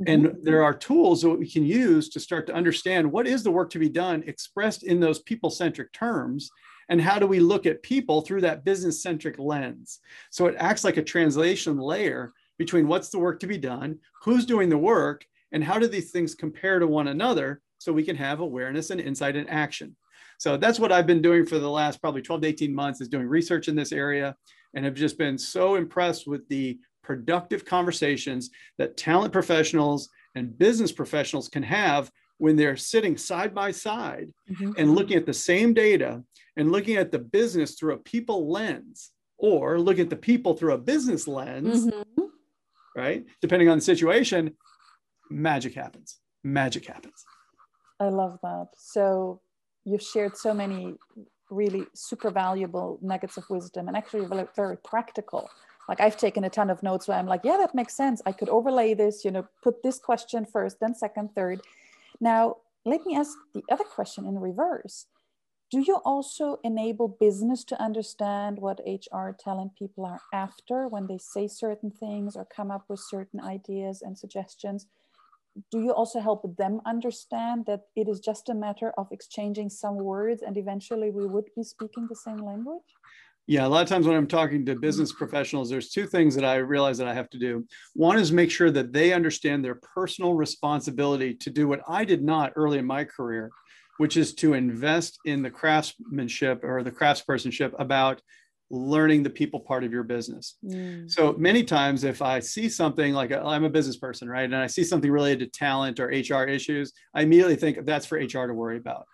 Mm-hmm. 0.00 0.26
And 0.26 0.36
there 0.42 0.64
are 0.64 0.74
tools 0.74 1.22
that 1.22 1.38
we 1.38 1.48
can 1.48 1.64
use 1.64 2.08
to 2.08 2.18
start 2.18 2.46
to 2.46 2.54
understand 2.54 3.12
what 3.12 3.26
is 3.26 3.44
the 3.44 3.50
work 3.50 3.70
to 3.70 3.78
be 3.78 3.90
done 3.90 4.24
expressed 4.26 4.82
in 4.82 5.00
those 5.00 5.20
people 5.20 5.50
centric 5.50 5.92
terms 5.92 6.50
and 6.88 7.00
how 7.00 7.18
do 7.18 7.26
we 7.26 7.40
look 7.40 7.66
at 7.66 7.82
people 7.82 8.20
through 8.20 8.40
that 8.42 8.64
business 8.64 9.02
centric 9.02 9.38
lens? 9.38 10.00
So 10.30 10.46
it 10.46 10.56
acts 10.58 10.84
like 10.84 10.96
a 10.96 11.02
translation 11.02 11.78
layer 11.78 12.32
between 12.58 12.88
what's 12.88 13.10
the 13.10 13.18
work 13.18 13.40
to 13.40 13.46
be 13.46 13.58
done 13.58 13.98
who's 14.22 14.46
doing 14.46 14.68
the 14.68 14.78
work 14.78 15.24
and 15.52 15.62
how 15.62 15.78
do 15.78 15.86
these 15.86 16.10
things 16.10 16.34
compare 16.34 16.78
to 16.78 16.86
one 16.86 17.08
another 17.08 17.60
so 17.78 17.92
we 17.92 18.02
can 18.02 18.16
have 18.16 18.40
awareness 18.40 18.90
and 18.90 19.00
insight 19.00 19.36
and 19.36 19.48
action. 19.48 19.96
So 20.38 20.56
that's 20.56 20.78
what 20.78 20.92
i've 20.92 21.06
been 21.06 21.22
doing 21.22 21.46
for 21.46 21.58
the 21.58 21.70
last 21.70 22.00
probably 22.00 22.22
12 22.22 22.42
to 22.42 22.48
18 22.48 22.74
months 22.74 23.00
is 23.00 23.08
doing 23.08 23.26
research 23.26 23.68
in 23.68 23.76
this 23.76 23.92
area 23.92 24.36
and 24.74 24.84
have 24.84 24.94
just 24.94 25.18
been 25.18 25.38
so 25.38 25.74
impressed 25.74 26.26
with 26.26 26.46
the 26.48 26.78
productive 27.02 27.64
conversations 27.64 28.50
that 28.76 28.96
talent 28.96 29.32
professionals 29.32 30.10
and 30.34 30.56
business 30.58 30.92
professionals 30.92 31.48
can 31.48 31.62
have 31.62 32.10
when 32.38 32.56
they're 32.56 32.76
sitting 32.76 33.16
side 33.16 33.54
by 33.54 33.70
side 33.70 34.32
mm-hmm. 34.50 34.72
and 34.78 34.94
looking 34.94 35.16
at 35.16 35.26
the 35.26 35.34
same 35.34 35.74
data 35.74 36.22
and 36.56 36.72
looking 36.72 36.96
at 36.96 37.12
the 37.12 37.18
business 37.18 37.74
through 37.74 37.94
a 37.94 37.98
people 37.98 38.50
lens 38.50 39.10
or 39.36 39.78
looking 39.78 40.04
at 40.04 40.10
the 40.10 40.16
people 40.16 40.54
through 40.54 40.72
a 40.72 40.78
business 40.78 41.28
lens, 41.28 41.86
mm-hmm. 41.86 42.24
right? 42.96 43.24
Depending 43.40 43.68
on 43.68 43.78
the 43.78 43.84
situation, 43.84 44.56
magic 45.30 45.74
happens. 45.74 46.18
Magic 46.42 46.86
happens. 46.86 47.24
I 48.00 48.08
love 48.08 48.38
that. 48.42 48.68
So 48.76 49.40
you've 49.84 50.02
shared 50.02 50.36
so 50.36 50.54
many 50.54 50.94
really 51.50 51.86
super 51.94 52.30
valuable 52.30 52.98
nuggets 53.02 53.36
of 53.36 53.44
wisdom 53.48 53.88
and 53.88 53.96
actually 53.96 54.26
very, 54.26 54.46
very 54.54 54.76
practical. 54.78 55.48
Like 55.88 56.00
I've 56.00 56.16
taken 56.16 56.44
a 56.44 56.50
ton 56.50 56.68
of 56.68 56.82
notes 56.82 57.08
where 57.08 57.18
I'm 57.18 57.26
like, 57.26 57.40
yeah, 57.44 57.56
that 57.56 57.74
makes 57.74 57.94
sense. 57.96 58.20
I 58.26 58.32
could 58.32 58.50
overlay 58.50 58.94
this, 58.94 59.24
you 59.24 59.30
know, 59.30 59.46
put 59.62 59.82
this 59.82 59.98
question 59.98 60.44
first, 60.44 60.78
then 60.80 60.94
second, 60.94 61.30
third. 61.34 61.62
Now, 62.20 62.56
let 62.84 63.04
me 63.06 63.16
ask 63.16 63.36
the 63.54 63.62
other 63.70 63.84
question 63.84 64.26
in 64.26 64.38
reverse. 64.38 65.06
Do 65.70 65.80
you 65.80 65.96
also 66.04 66.58
enable 66.64 67.08
business 67.08 67.62
to 67.64 67.80
understand 67.80 68.58
what 68.58 68.80
HR 68.86 69.36
talent 69.38 69.72
people 69.78 70.06
are 70.06 70.20
after 70.32 70.88
when 70.88 71.06
they 71.06 71.18
say 71.18 71.46
certain 71.46 71.90
things 71.90 72.36
or 72.36 72.46
come 72.46 72.70
up 72.70 72.86
with 72.88 73.00
certain 73.00 73.40
ideas 73.40 74.00
and 74.00 74.16
suggestions? 74.16 74.86
Do 75.70 75.80
you 75.80 75.92
also 75.92 76.20
help 76.20 76.56
them 76.56 76.80
understand 76.86 77.66
that 77.66 77.82
it 77.94 78.08
is 78.08 78.20
just 78.20 78.48
a 78.48 78.54
matter 78.54 78.92
of 78.96 79.08
exchanging 79.12 79.68
some 79.68 79.96
words 79.96 80.40
and 80.40 80.56
eventually 80.56 81.10
we 81.10 81.26
would 81.26 81.50
be 81.54 81.64
speaking 81.64 82.06
the 82.08 82.16
same 82.16 82.38
language? 82.38 82.94
Yeah, 83.48 83.66
a 83.66 83.68
lot 83.68 83.82
of 83.82 83.88
times 83.88 84.06
when 84.06 84.14
I'm 84.14 84.26
talking 84.26 84.66
to 84.66 84.74
business 84.74 85.10
professionals, 85.10 85.70
there's 85.70 85.88
two 85.88 86.06
things 86.06 86.34
that 86.34 86.44
I 86.44 86.56
realize 86.56 86.98
that 86.98 87.08
I 87.08 87.14
have 87.14 87.30
to 87.30 87.38
do. 87.38 87.66
One 87.94 88.18
is 88.18 88.30
make 88.30 88.50
sure 88.50 88.70
that 88.70 88.92
they 88.92 89.14
understand 89.14 89.64
their 89.64 89.76
personal 89.76 90.34
responsibility 90.34 91.32
to 91.36 91.48
do 91.48 91.66
what 91.66 91.80
I 91.88 92.04
did 92.04 92.22
not 92.22 92.52
early 92.56 92.76
in 92.76 92.84
my 92.84 93.04
career, 93.04 93.50
which 93.96 94.18
is 94.18 94.34
to 94.34 94.52
invest 94.52 95.18
in 95.24 95.40
the 95.40 95.50
craftsmanship 95.50 96.62
or 96.62 96.82
the 96.82 96.92
craftspersonship 96.92 97.72
about 97.78 98.20
learning 98.68 99.22
the 99.22 99.30
people 99.30 99.60
part 99.60 99.82
of 99.82 99.92
your 99.92 100.02
business. 100.02 100.56
Mm. 100.62 101.10
So 101.10 101.32
many 101.38 101.64
times, 101.64 102.04
if 102.04 102.20
I 102.20 102.40
see 102.40 102.68
something 102.68 103.14
like 103.14 103.32
i 103.32 103.56
am 103.56 103.64
a 103.64 103.70
business 103.70 103.96
person, 103.96 104.28
right, 104.28 104.44
and 104.44 104.54
I 104.54 104.66
see 104.66 104.84
something 104.84 105.10
related 105.10 105.38
to 105.50 105.58
talent 105.58 106.00
or 106.00 106.08
HR 106.08 106.44
issues, 106.44 106.92
I 107.14 107.22
immediately 107.22 107.56
think 107.56 107.86
that's 107.86 108.04
for 108.04 108.18
HR 108.18 108.46
to 108.46 108.52
worry 108.52 108.76
about. 108.76 109.06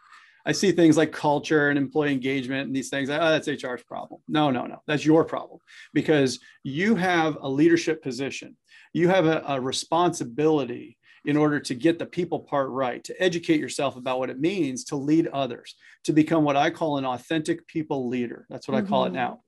I 0.47 0.53
see 0.53 0.73
things 0.73 0.97
like 0.97 1.13
culture 1.13 1.71
and 1.71 1.79
employee 1.79 2.13
engagement 2.13 2.67
and 2.67 2.77
these 2.77 2.91
things. 2.91 3.09
Oh, 3.11 3.19
that's 3.19 3.49
HR's 3.49 3.83
problem. 3.83 4.21
No, 4.29 4.51
no, 4.51 4.67
no. 4.67 4.83
That's 4.87 5.05
your 5.05 5.25
problem 5.25 5.61
because 5.93 6.39
you 6.63 6.95
have 6.97 7.39
a 7.41 7.49
leadership 7.49 8.03
position. 8.03 8.57
You 8.93 9.09
have 9.09 9.27
a, 9.27 9.43
a 9.49 9.61
responsibility 9.61 10.99
in 11.25 11.37
order 11.37 11.59
to 11.59 11.75
get 11.75 11.99
the 11.99 12.05
people 12.05 12.41
part 12.41 12.69
right, 12.69 13.03
to 13.05 13.23
educate 13.23 13.59
yourself 13.59 13.97
about 13.97 14.19
what 14.19 14.29
it 14.29 14.39
means 14.39 14.85
to 14.85 14.97
lead 14.97 15.27
others, 15.29 15.75
to 16.05 16.13
become 16.13 16.45
what 16.45 16.57
I 16.57 16.69
call 16.69 16.99
an 16.99 17.07
authentic 17.07 17.67
people 17.67 18.09
leader. 18.09 18.47
That's 18.51 18.69
what 18.69 18.77
mm-hmm. 18.77 18.87
I 18.87 18.89
call 18.89 19.05
it 19.05 19.09
mm-hmm. 19.09 19.17
now 19.17 19.41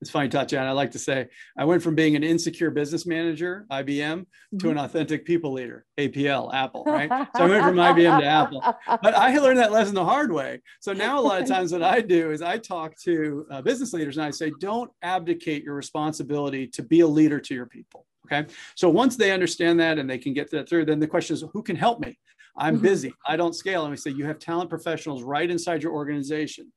it's 0.00 0.10
funny, 0.10 0.28
Tatiana. 0.28 0.68
I 0.68 0.72
like 0.72 0.90
to 0.90 0.98
say 0.98 1.28
I 1.56 1.64
went 1.64 1.82
from 1.82 1.94
being 1.94 2.16
an 2.16 2.22
insecure 2.22 2.70
business 2.70 3.06
manager, 3.06 3.66
IBM, 3.70 4.20
mm-hmm. 4.20 4.58
to 4.58 4.70
an 4.70 4.78
authentic 4.78 5.24
people 5.24 5.52
leader, 5.52 5.86
APL, 5.98 6.52
Apple, 6.52 6.84
right? 6.84 7.08
so 7.08 7.44
I 7.44 7.48
went 7.48 7.64
from 7.64 7.76
IBM 7.76 8.20
to 8.20 8.26
Apple. 8.26 8.62
But 8.86 9.14
I 9.14 9.36
learned 9.38 9.58
that 9.58 9.72
lesson 9.72 9.94
the 9.94 10.04
hard 10.04 10.30
way. 10.30 10.60
So 10.80 10.92
now 10.92 11.18
a 11.18 11.22
lot 11.22 11.40
of 11.40 11.48
times 11.48 11.72
what 11.72 11.82
I 11.82 12.00
do 12.00 12.30
is 12.30 12.42
I 12.42 12.58
talk 12.58 12.94
to 13.04 13.46
uh, 13.50 13.62
business 13.62 13.94
leaders 13.94 14.18
and 14.18 14.26
I 14.26 14.30
say, 14.30 14.52
don't 14.60 14.90
abdicate 15.02 15.64
your 15.64 15.74
responsibility 15.74 16.66
to 16.68 16.82
be 16.82 17.00
a 17.00 17.06
leader 17.06 17.40
to 17.40 17.54
your 17.54 17.66
people. 17.66 18.06
Okay. 18.26 18.52
So 18.74 18.90
once 18.90 19.16
they 19.16 19.30
understand 19.30 19.80
that 19.80 19.98
and 19.98 20.10
they 20.10 20.18
can 20.18 20.34
get 20.34 20.50
that 20.50 20.68
through, 20.68 20.84
then 20.86 21.00
the 21.00 21.06
question 21.06 21.34
is, 21.34 21.44
who 21.52 21.62
can 21.62 21.76
help 21.76 22.00
me? 22.00 22.18
I'm 22.58 22.74
mm-hmm. 22.74 22.82
busy. 22.82 23.14
I 23.26 23.36
don't 23.36 23.54
scale. 23.54 23.82
And 23.82 23.90
we 23.90 23.96
say, 23.96 24.10
you 24.10 24.26
have 24.26 24.38
talent 24.38 24.68
professionals 24.68 25.22
right 25.22 25.48
inside 25.48 25.82
your 25.82 25.92
organization 25.92 26.72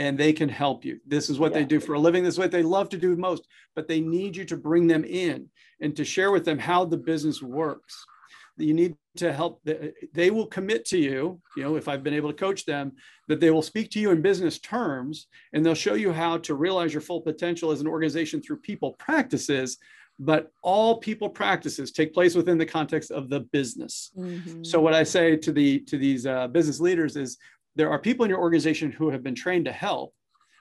and 0.00 0.16
they 0.16 0.32
can 0.32 0.48
help 0.48 0.82
you. 0.82 0.98
This 1.06 1.28
is 1.28 1.38
what 1.38 1.52
yeah. 1.52 1.58
they 1.58 1.64
do 1.66 1.78
for 1.78 1.92
a 1.92 1.98
living. 1.98 2.24
This 2.24 2.34
is 2.34 2.38
what 2.38 2.50
they 2.50 2.62
love 2.62 2.88
to 2.88 2.96
do 2.96 3.14
most, 3.16 3.46
but 3.76 3.86
they 3.86 4.00
need 4.00 4.34
you 4.34 4.46
to 4.46 4.56
bring 4.56 4.86
them 4.86 5.04
in 5.04 5.46
and 5.82 5.94
to 5.94 6.06
share 6.06 6.32
with 6.32 6.44
them 6.46 6.58
how 6.58 6.86
the 6.86 6.96
business 6.96 7.42
works. 7.42 8.02
You 8.56 8.72
need 8.72 8.96
to 9.18 9.30
help. 9.30 9.62
They 10.14 10.30
will 10.30 10.46
commit 10.46 10.86
to 10.86 10.98
you, 10.98 11.40
you 11.54 11.62
know, 11.62 11.76
if 11.76 11.86
I've 11.86 12.02
been 12.02 12.14
able 12.14 12.30
to 12.30 12.36
coach 12.36 12.64
them, 12.64 12.92
that 13.28 13.40
they 13.40 13.50
will 13.50 13.62
speak 13.62 13.90
to 13.90 14.00
you 14.00 14.10
in 14.10 14.22
business 14.22 14.58
terms 14.58 15.28
and 15.52 15.64
they'll 15.64 15.74
show 15.74 15.94
you 15.94 16.12
how 16.12 16.38
to 16.38 16.54
realize 16.54 16.94
your 16.94 17.02
full 17.02 17.20
potential 17.20 17.70
as 17.70 17.82
an 17.82 17.86
organization 17.86 18.40
through 18.40 18.60
people 18.60 18.94
practices. 18.94 19.76
But 20.18 20.50
all 20.62 20.98
people 20.98 21.28
practices 21.28 21.92
take 21.92 22.12
place 22.12 22.34
within 22.34 22.58
the 22.58 22.66
context 22.66 23.10
of 23.10 23.28
the 23.28 23.40
business. 23.40 24.12
Mm-hmm. 24.16 24.64
So 24.64 24.80
what 24.80 24.94
I 24.94 25.02
say 25.02 25.36
to 25.36 25.52
the 25.52 25.80
to 25.80 25.96
these 25.96 26.26
uh, 26.26 26.48
business 26.48 26.80
leaders 26.80 27.16
is 27.16 27.38
there 27.76 27.90
are 27.90 27.98
people 27.98 28.24
in 28.24 28.30
your 28.30 28.40
organization 28.40 28.90
who 28.90 29.10
have 29.10 29.22
been 29.22 29.34
trained 29.34 29.66
to 29.66 29.72
help, 29.72 30.14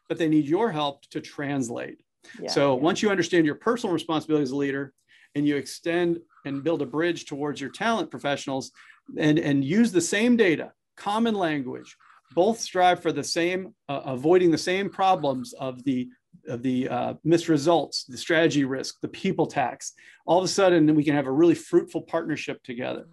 but 0.08 0.18
they 0.18 0.28
need 0.28 0.46
your 0.46 0.72
help 0.72 1.02
to 1.10 1.22
translate. 1.22 2.02
Yeah, 2.42 2.50
so 2.50 2.76
yeah. 2.76 2.82
once 2.82 3.02
you 3.02 3.10
understand 3.10 3.46
your 3.46 3.56
personal 3.56 3.94
responsibility 3.94 4.44
as 4.44 4.52
a 4.52 4.56
leader 4.56 4.94
and 5.36 5.48
you 5.48 5.56
extend 5.56 6.20
and 6.46 6.64
build 6.64 6.82
a 6.82 6.86
bridge 6.86 7.26
towards 7.26 7.62
your 7.62 7.70
talent 7.70 8.12
professionals 8.12 8.72
and, 9.18 9.40
and 9.40 9.64
use 9.64 9.92
the 9.92 10.02
same 10.02 10.36
data, 10.36 10.72
common 10.96 11.36
language, 11.36 11.96
both 12.34 12.60
strive 12.60 13.02
for 13.02 13.12
the 13.12 13.24
same, 13.24 13.74
uh, 13.88 14.02
avoiding 14.06 14.52
the 14.52 14.58
same 14.58 14.90
problems 14.90 15.54
of 15.54 15.84
the 15.84 16.10
of 16.48 16.62
the 16.64 16.88
uh, 16.88 17.14
missed 17.24 17.50
results, 17.50 18.06
the 18.06 18.18
strategy 18.18 18.64
risk, 18.64 19.00
the 19.02 19.08
people 19.08 19.46
tax. 19.46 19.94
All 20.26 20.38
of 20.38 20.46
a 20.46 20.48
sudden, 20.48 20.96
we 20.96 21.04
can 21.04 21.16
have 21.16 21.28
a 21.28 21.32
really 21.32 21.56
fruitful 21.56 22.04
partnership 22.04 22.64
together. 22.64 23.08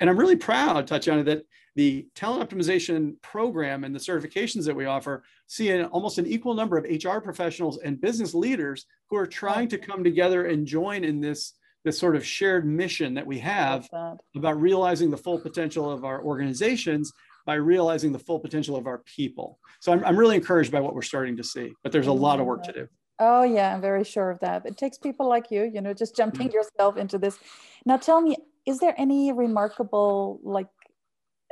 And 0.00 0.08
I'm 0.08 0.18
really 0.18 0.36
proud, 0.36 0.86
Tatiana, 0.86 1.24
that 1.24 1.42
the 1.74 2.06
talent 2.14 2.48
optimization 2.48 3.20
program 3.22 3.84
and 3.84 3.94
the 3.94 3.98
certifications 3.98 4.64
that 4.64 4.76
we 4.76 4.84
offer 4.84 5.24
see 5.46 5.70
an, 5.70 5.86
almost 5.86 6.18
an 6.18 6.26
equal 6.26 6.54
number 6.54 6.78
of 6.78 6.84
HR 6.84 7.18
professionals 7.18 7.78
and 7.78 8.00
business 8.00 8.34
leaders 8.34 8.86
who 9.10 9.16
are 9.16 9.26
trying 9.26 9.68
to 9.68 9.78
come 9.78 10.04
together 10.04 10.46
and 10.46 10.66
join 10.66 11.04
in 11.04 11.20
this, 11.20 11.54
this 11.84 11.98
sort 11.98 12.16
of 12.16 12.24
shared 12.24 12.64
mission 12.64 13.14
that 13.14 13.26
we 13.26 13.38
have 13.38 13.88
about 14.36 14.60
realizing 14.60 15.10
the 15.10 15.16
full 15.16 15.38
potential 15.38 15.90
of 15.90 16.04
our 16.04 16.22
organizations 16.22 17.12
by 17.46 17.54
realizing 17.54 18.12
the 18.12 18.18
full 18.18 18.38
potential 18.38 18.76
of 18.76 18.86
our 18.86 18.98
people. 18.98 19.58
So 19.80 19.92
I'm, 19.92 20.04
I'm 20.04 20.16
really 20.16 20.36
encouraged 20.36 20.72
by 20.72 20.80
what 20.80 20.94
we're 20.94 21.02
starting 21.02 21.36
to 21.36 21.44
see, 21.44 21.72
but 21.82 21.92
there's 21.92 22.06
a 22.06 22.12
lot 22.12 22.40
of 22.40 22.46
work 22.46 22.62
to 22.64 22.72
do. 22.72 22.88
Oh 23.18 23.44
yeah, 23.44 23.74
I'm 23.74 23.80
very 23.80 24.02
sure 24.02 24.30
of 24.30 24.40
that. 24.40 24.66
It 24.66 24.76
takes 24.76 24.98
people 24.98 25.28
like 25.28 25.50
you, 25.50 25.70
you 25.72 25.80
know, 25.80 25.94
just 25.94 26.16
jumping 26.16 26.48
mm-hmm. 26.48 26.56
yourself 26.56 26.96
into 26.96 27.18
this. 27.18 27.38
Now 27.86 27.96
tell 27.96 28.20
me, 28.20 28.36
is 28.66 28.78
there 28.78 28.94
any 28.96 29.32
remarkable 29.32 30.40
like 30.42 30.66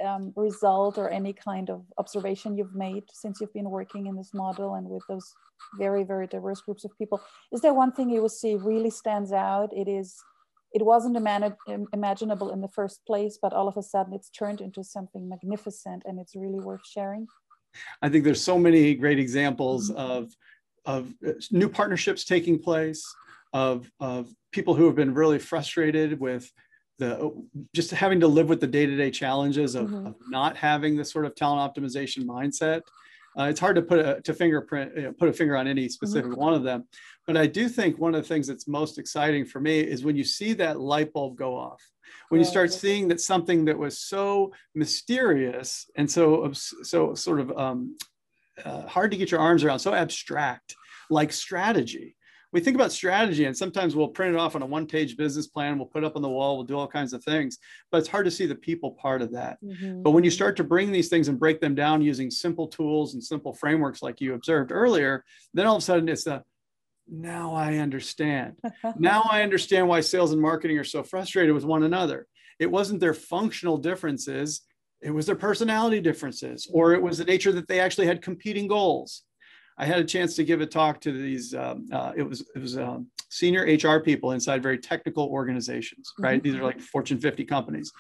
um, 0.05 0.33
result 0.37 0.99
or 0.99 1.09
any 1.09 1.33
kind 1.33 1.71
of 1.71 1.85
observation 1.99 2.57
you've 2.57 2.75
made 2.75 3.05
since 3.13 3.41
you've 3.41 3.53
been 3.53 3.71
working 3.71 4.07
in 4.07 4.17
this 4.17 4.33
model 4.35 4.75
and 4.75 4.89
with 4.89 5.03
those 5.09 5.35
very 5.79 6.05
very 6.05 6.27
diverse 6.27 6.61
groups 6.61 6.85
of 6.85 6.97
people? 6.99 7.21
Is 7.53 7.61
there 7.61 7.75
one 7.75 7.93
thing 7.93 8.11
you 8.11 8.21
will 8.21 8.29
see 8.29 8.55
really 8.57 8.91
stands 8.91 9.33
out? 9.33 9.73
It 9.73 9.89
is 9.89 10.17
it 10.75 10.83
wasn't 10.83 11.17
imaginable 11.93 12.51
in 12.51 12.61
the 12.63 12.69
first 12.69 13.05
place 13.07 13.39
but 13.41 13.53
all 13.53 13.69
of 13.69 13.77
a 13.77 13.83
sudden 13.83 14.15
it's 14.15 14.31
turned 14.31 14.61
into 14.61 14.83
something 14.83 15.29
magnificent 15.29 16.03
and 16.07 16.19
it's 16.19 16.35
really 16.35 16.61
worth 16.61 16.87
sharing? 16.87 17.27
I 18.01 18.09
think 18.09 18.25
there's 18.25 18.43
so 18.43 18.59
many 18.59 18.95
great 18.95 19.19
examples 19.19 19.91
mm-hmm. 19.91 19.99
of 19.99 20.33
of 20.85 21.15
uh, 21.27 21.33
new 21.51 21.69
partnerships 21.69 22.25
taking 22.25 22.59
place 22.59 23.05
of 23.53 23.91
of 24.01 24.29
people 24.51 24.75
who 24.75 24.87
have 24.87 24.97
been 24.97 25.15
really 25.15 25.39
frustrated 25.39 26.19
with 26.19 26.51
the 27.03 27.33
just 27.75 27.91
having 27.91 28.21
to 28.21 28.29
live 28.29 28.49
with 28.49 28.61
the 28.61 28.67
day-to-day 28.67 29.11
challenges 29.11 29.75
of, 29.75 29.89
mm-hmm. 29.89 30.07
of 30.07 30.15
not 30.29 30.57
having 30.57 30.97
this 30.97 31.11
sort 31.11 31.27
of 31.27 31.35
talent 31.35 31.75
optimization 31.75 32.25
mindset 32.25 32.83
uh, 33.39 33.45
it's 33.45 33.61
hard 33.61 33.77
to 33.77 33.83
put 33.83 33.99
a 33.99 34.21
to 34.23 34.35
fingerprint 34.35 34.93
you 34.97 35.03
know, 35.03 35.13
put 35.13 35.29
a 35.29 35.33
finger 35.33 35.57
on 35.57 35.67
any 35.67 35.89
specific 35.89 36.31
mm-hmm. 36.31 36.41
one 36.41 36.55
of 36.55 36.63
them 36.63 36.85
but 37.27 37.37
i 37.37 37.47
do 37.47 37.69
think 37.69 37.99
one 37.99 38.15
of 38.15 38.23
the 38.23 38.29
things 38.29 38.47
that's 38.47 38.69
most 38.69 38.99
exciting 38.99 39.45
for 39.45 39.61
me 39.61 39.81
is 39.81 40.05
when 40.05 40.17
you 40.17 40.25
see 40.25 40.53
that 40.53 40.81
light 40.81 41.13
bulb 41.13 41.37
go 41.37 41.57
off 41.57 41.83
when 42.29 42.41
you 42.41 42.45
start 42.45 42.73
seeing 42.73 43.09
that 43.09 43.21
something 43.21 43.65
that 43.65 43.79
was 43.79 43.99
so 43.99 44.53
mysterious 44.75 45.91
and 45.97 46.11
so 46.11 46.51
so 46.53 47.15
sort 47.15 47.41
of 47.41 47.51
um, 47.59 47.97
uh, 48.65 48.87
hard 48.87 49.11
to 49.11 49.17
get 49.17 49.31
your 49.31 49.41
arms 49.41 49.65
around 49.65 49.79
so 49.79 49.95
abstract 49.95 50.77
like 51.11 51.33
strategy 51.33 52.17
we 52.53 52.61
think 52.61 52.75
about 52.75 52.93
strategy 52.93 53.47
and 53.47 53.57
sometimes 53.57 53.97
we'll 53.97 54.09
print 54.09 54.35
it 54.35 54.39
off 54.39 54.55
on 54.55 54.63
a 54.63 54.67
one 54.67 54.87
page 54.87 55.17
business 55.17 55.47
plan 55.47 55.79
we'll 55.79 55.87
put 55.87 56.05
up 56.05 56.17
on 56.17 56.23
the 56.23 56.29
wall 56.29 56.57
we'll 56.57 56.67
do 56.67 56.77
all 56.77 56.87
kinds 56.87 57.13
of 57.13 57.25
things 57.25 57.59
but 57.91 57.99
it's 57.99 58.09
hard 58.09 58.25
to 58.25 58.31
see 58.31 58.47
the 58.47 58.55
people 58.55 58.93
part 58.93 59.23
of 59.23 59.33
that. 59.33 59.59
Mm-hmm. 59.63 60.03
but 60.03 60.11
when 60.11 60.25
you 60.25 60.31
start 60.31 60.57
to 60.57 60.65
bring 60.65 60.93
these 60.93 61.09
things 61.09 61.29
and 61.29 61.39
break 61.39 61.61
them 61.61 61.75
down 61.75 62.03
using 62.03 62.31
simple 62.31 62.69
tools 62.69 63.15
and 63.15 63.23
simple 63.23 63.53
frameworks 63.53 64.03
like 64.03 64.21
you 64.21 64.35
observed 64.35 64.73
earlier 64.73 65.25
then 65.55 65.67
all 65.67 65.77
of 65.77 65.83
a 65.83 65.85
sudden 65.85 66.09
it's 66.09 66.27
a 66.27 66.43
now 67.09 67.55
i 67.55 67.79
understand. 67.79 68.57
Now 68.99 69.27
i 69.31 69.43
understand 69.43 69.89
why 69.89 70.01
sales 70.01 70.33
and 70.33 70.41
marketing 70.41 70.79
are 70.79 70.85
so 70.85 71.03
frustrated 71.03 71.55
with 71.55 71.65
one 71.65 71.83
another. 71.83 72.27
It 72.59 72.71
wasn't 72.71 73.01
their 73.01 73.15
functional 73.15 73.77
differences 73.77 74.63
it 75.03 75.11
was 75.11 75.27
their 75.27 75.37
personality 75.37 76.01
differences 76.01 76.69
or 76.73 76.95
it 76.95 77.03
was 77.03 77.19
the 77.19 77.25
nature 77.25 77.53
that 77.53 77.69
they 77.69 77.81
actually 77.81 78.07
had 78.07 78.23
competing 78.23 78.69
goals 78.69 79.23
I 79.79 79.87
had 79.87 79.99
a 79.99 80.05
chance 80.05 80.37
to 80.37 80.45
give 80.45 80.61
a 80.61 80.67
talk 80.67 81.01
to 81.03 81.13
these. 81.13 81.55
Um, 81.55 81.89
uh, 81.93 82.13
it 82.17 82.23
was 82.23 82.43
it 82.55 82.59
was 82.59 82.79
um, 82.79 83.09
senior 83.31 83.63
HR 83.65 84.01
people 84.01 84.33
inside 84.33 84.63
very 84.63 84.79
technical 84.79 85.27
organizations, 85.27 86.13
right? 86.19 86.43
Mm-hmm. 86.43 86.53
These 86.53 86.61
are 86.61 86.65
like 86.65 86.81
Fortune 86.81 87.19
50 87.19 87.45
companies. 87.45 87.93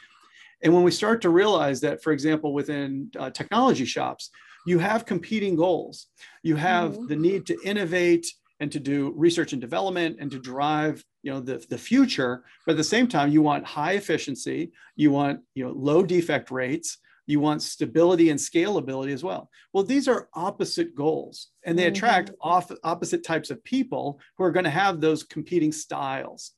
And 0.62 0.72
when 0.72 0.84
we 0.84 0.90
start 0.90 1.20
to 1.22 1.30
realize 1.30 1.80
that, 1.80 2.02
for 2.02 2.12
example, 2.12 2.52
within 2.52 3.10
uh, 3.18 3.30
technology 3.30 3.84
shops, 3.84 4.30
you 4.66 4.78
have 4.78 5.06
competing 5.06 5.56
goals. 5.56 6.06
You 6.42 6.56
have 6.56 6.92
mm-hmm. 6.92 7.06
the 7.08 7.16
need 7.16 7.46
to 7.46 7.58
innovate 7.64 8.26
and 8.60 8.70
to 8.70 8.78
do 8.78 9.12
research 9.16 9.52
and 9.52 9.60
development 9.60 10.18
and 10.20 10.30
to 10.30 10.38
drive 10.38 11.04
you 11.22 11.32
know 11.32 11.40
the, 11.40 11.64
the 11.68 11.78
future 11.78 12.44
but 12.64 12.72
at 12.72 12.76
the 12.76 12.84
same 12.84 13.08
time 13.08 13.30
you 13.30 13.42
want 13.42 13.64
high 13.64 13.92
efficiency 13.92 14.70
you 14.94 15.10
want 15.10 15.40
you 15.54 15.64
know 15.64 15.72
low 15.72 16.04
defect 16.04 16.50
rates 16.50 16.98
you 17.26 17.40
want 17.40 17.62
stability 17.62 18.30
and 18.30 18.38
scalability 18.38 19.12
as 19.12 19.22
well. 19.22 19.50
Well, 19.72 19.84
these 19.84 20.08
are 20.08 20.28
opposite 20.34 20.94
goals 20.94 21.48
and 21.64 21.78
they 21.78 21.86
attract 21.86 22.30
mm-hmm. 22.30 22.48
off, 22.48 22.70
opposite 22.82 23.24
types 23.24 23.50
of 23.50 23.62
people 23.64 24.20
who 24.36 24.44
are 24.44 24.50
going 24.50 24.64
to 24.64 24.70
have 24.70 25.00
those 25.00 25.22
competing 25.22 25.72
styles. 25.72 26.52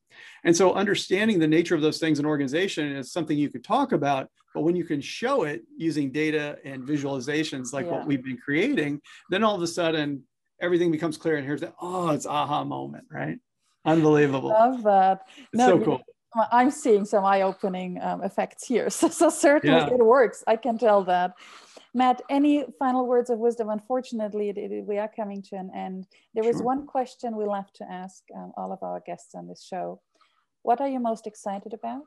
And 0.44 0.56
so 0.56 0.72
understanding 0.74 1.38
the 1.38 1.46
nature 1.46 1.74
of 1.74 1.82
those 1.82 1.98
things 1.98 2.18
in 2.18 2.26
organization 2.26 2.96
is 2.96 3.12
something 3.12 3.36
you 3.36 3.50
could 3.50 3.64
talk 3.64 3.92
about, 3.92 4.28
but 4.54 4.62
when 4.62 4.76
you 4.76 4.84
can 4.84 5.00
show 5.00 5.42
it 5.42 5.62
using 5.76 6.12
data 6.12 6.56
and 6.64 6.84
visualizations 6.84 7.72
like 7.72 7.86
yeah. 7.86 7.92
what 7.92 8.06
we've 8.06 8.24
been 8.24 8.38
creating, 8.38 9.00
then 9.30 9.42
all 9.42 9.56
of 9.56 9.62
a 9.62 9.66
sudden 9.66 10.22
everything 10.60 10.90
becomes 10.90 11.16
clear 11.16 11.36
and 11.36 11.44
here's 11.44 11.60
the 11.60 11.72
oh, 11.80 12.10
it's 12.10 12.26
aha 12.26 12.64
moment, 12.64 13.04
right? 13.10 13.38
Unbelievable. 13.84 14.48
Love 14.48 14.82
that. 14.84 15.26
It's 15.36 15.58
no, 15.58 15.78
so 15.78 15.84
cool 15.84 16.00
I'm 16.50 16.70
seeing 16.70 17.04
some 17.04 17.24
eye-opening 17.24 18.00
um, 18.02 18.22
effects 18.22 18.66
here. 18.66 18.88
So, 18.94 19.08
so 19.08 19.28
certainly 19.28 19.76
yeah. 19.76 19.94
it 19.94 20.04
works. 20.04 20.44
I 20.46 20.56
can 20.56 20.78
tell 20.78 21.04
that. 21.04 21.34
Matt, 21.94 22.22
any 22.28 22.64
final 22.78 23.06
words 23.06 23.30
of 23.30 23.38
wisdom? 23.38 23.68
Unfortunately, 23.70 24.48
it, 24.48 24.58
it, 24.58 24.84
we 24.84 24.98
are 24.98 25.10
coming 25.14 25.42
to 25.42 25.56
an 25.56 25.70
end. 25.74 26.06
There 26.34 26.42
sure. 26.42 26.50
is 26.50 26.62
one 26.62 26.86
question 26.86 27.36
we 27.36 27.44
love 27.44 27.72
to 27.74 27.84
ask 27.90 28.22
um, 28.34 28.52
all 28.56 28.72
of 28.72 28.82
our 28.82 29.00
guests 29.06 29.34
on 29.34 29.46
this 29.46 29.64
show. 29.64 30.00
What 30.62 30.80
are 30.80 30.88
you 30.88 30.98
most 30.98 31.26
excited 31.26 31.72
about 31.72 32.06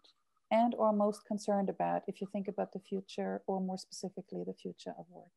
and 0.52 0.76
or 0.76 0.92
most 0.92 1.26
concerned 1.26 1.70
about 1.70 2.02
if 2.08 2.20
you 2.20 2.28
think 2.32 2.48
about 2.48 2.74
the 2.74 2.80
future 2.80 3.42
or 3.48 3.62
more 3.62 3.78
specifically 3.78 4.44
the 4.46 4.54
future 4.54 4.94
of 4.98 5.06
work? 5.10 5.32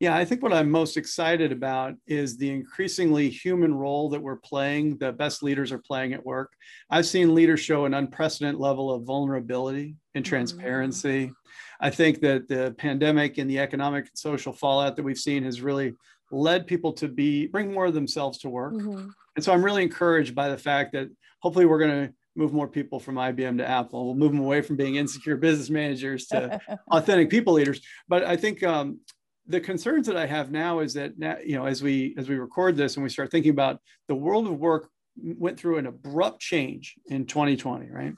Yeah, 0.00 0.16
I 0.16 0.24
think 0.24 0.44
what 0.44 0.52
I'm 0.52 0.70
most 0.70 0.96
excited 0.96 1.50
about 1.50 1.94
is 2.06 2.36
the 2.36 2.50
increasingly 2.50 3.28
human 3.28 3.74
role 3.74 4.08
that 4.10 4.22
we're 4.22 4.36
playing, 4.36 4.96
the 4.98 5.12
best 5.12 5.42
leaders 5.42 5.72
are 5.72 5.80
playing 5.80 6.12
at 6.12 6.24
work. 6.24 6.52
I've 6.88 7.06
seen 7.06 7.34
leaders 7.34 7.58
show 7.58 7.84
an 7.84 7.94
unprecedented 7.94 8.60
level 8.60 8.92
of 8.92 9.02
vulnerability 9.02 9.96
and 10.14 10.24
mm-hmm. 10.24 10.28
transparency. 10.28 11.26
Mm-hmm. 11.26 11.32
I 11.80 11.90
think 11.90 12.20
that 12.20 12.46
the 12.46 12.76
pandemic 12.78 13.38
and 13.38 13.50
the 13.50 13.58
economic 13.58 14.04
and 14.04 14.16
social 14.18 14.52
fallout 14.52 14.94
that 14.96 15.02
we've 15.02 15.18
seen 15.18 15.42
has 15.42 15.60
really 15.60 15.94
led 16.30 16.68
people 16.68 16.92
to 16.92 17.08
be 17.08 17.46
bring 17.46 17.72
more 17.72 17.86
of 17.86 17.94
themselves 17.94 18.38
to 18.38 18.48
work. 18.48 18.74
Mm-hmm. 18.74 19.08
And 19.34 19.44
so 19.44 19.52
I'm 19.52 19.64
really 19.64 19.82
encouraged 19.82 20.34
by 20.34 20.48
the 20.48 20.58
fact 20.58 20.92
that 20.92 21.08
hopefully 21.40 21.66
we're 21.66 21.78
going 21.78 22.06
to 22.06 22.14
move 22.36 22.52
more 22.52 22.68
people 22.68 23.00
from 23.00 23.16
IBM 23.16 23.58
to 23.58 23.68
Apple. 23.68 24.06
We'll 24.06 24.14
move 24.14 24.30
them 24.32 24.40
away 24.40 24.60
from 24.60 24.76
being 24.76 24.94
insecure 24.94 25.36
business 25.36 25.70
managers 25.70 26.26
to 26.26 26.60
authentic 26.90 27.30
people 27.30 27.54
leaders. 27.54 27.80
But 28.08 28.22
I 28.22 28.36
think 28.36 28.62
um, 28.62 29.00
the 29.48 29.60
concerns 29.60 30.06
that 30.06 30.16
I 30.16 30.26
have 30.26 30.50
now 30.50 30.80
is 30.80 30.94
that 30.94 31.18
now, 31.18 31.36
you 31.44 31.56
know, 31.56 31.64
as 31.64 31.82
we 31.82 32.14
as 32.18 32.28
we 32.28 32.36
record 32.36 32.76
this 32.76 32.96
and 32.96 33.02
we 33.02 33.08
start 33.08 33.30
thinking 33.30 33.50
about 33.50 33.80
the 34.06 34.14
world 34.14 34.46
of 34.46 34.58
work 34.58 34.90
went 35.16 35.58
through 35.58 35.78
an 35.78 35.86
abrupt 35.86 36.40
change 36.40 36.94
in 37.06 37.26
2020, 37.26 37.90
right? 37.90 38.14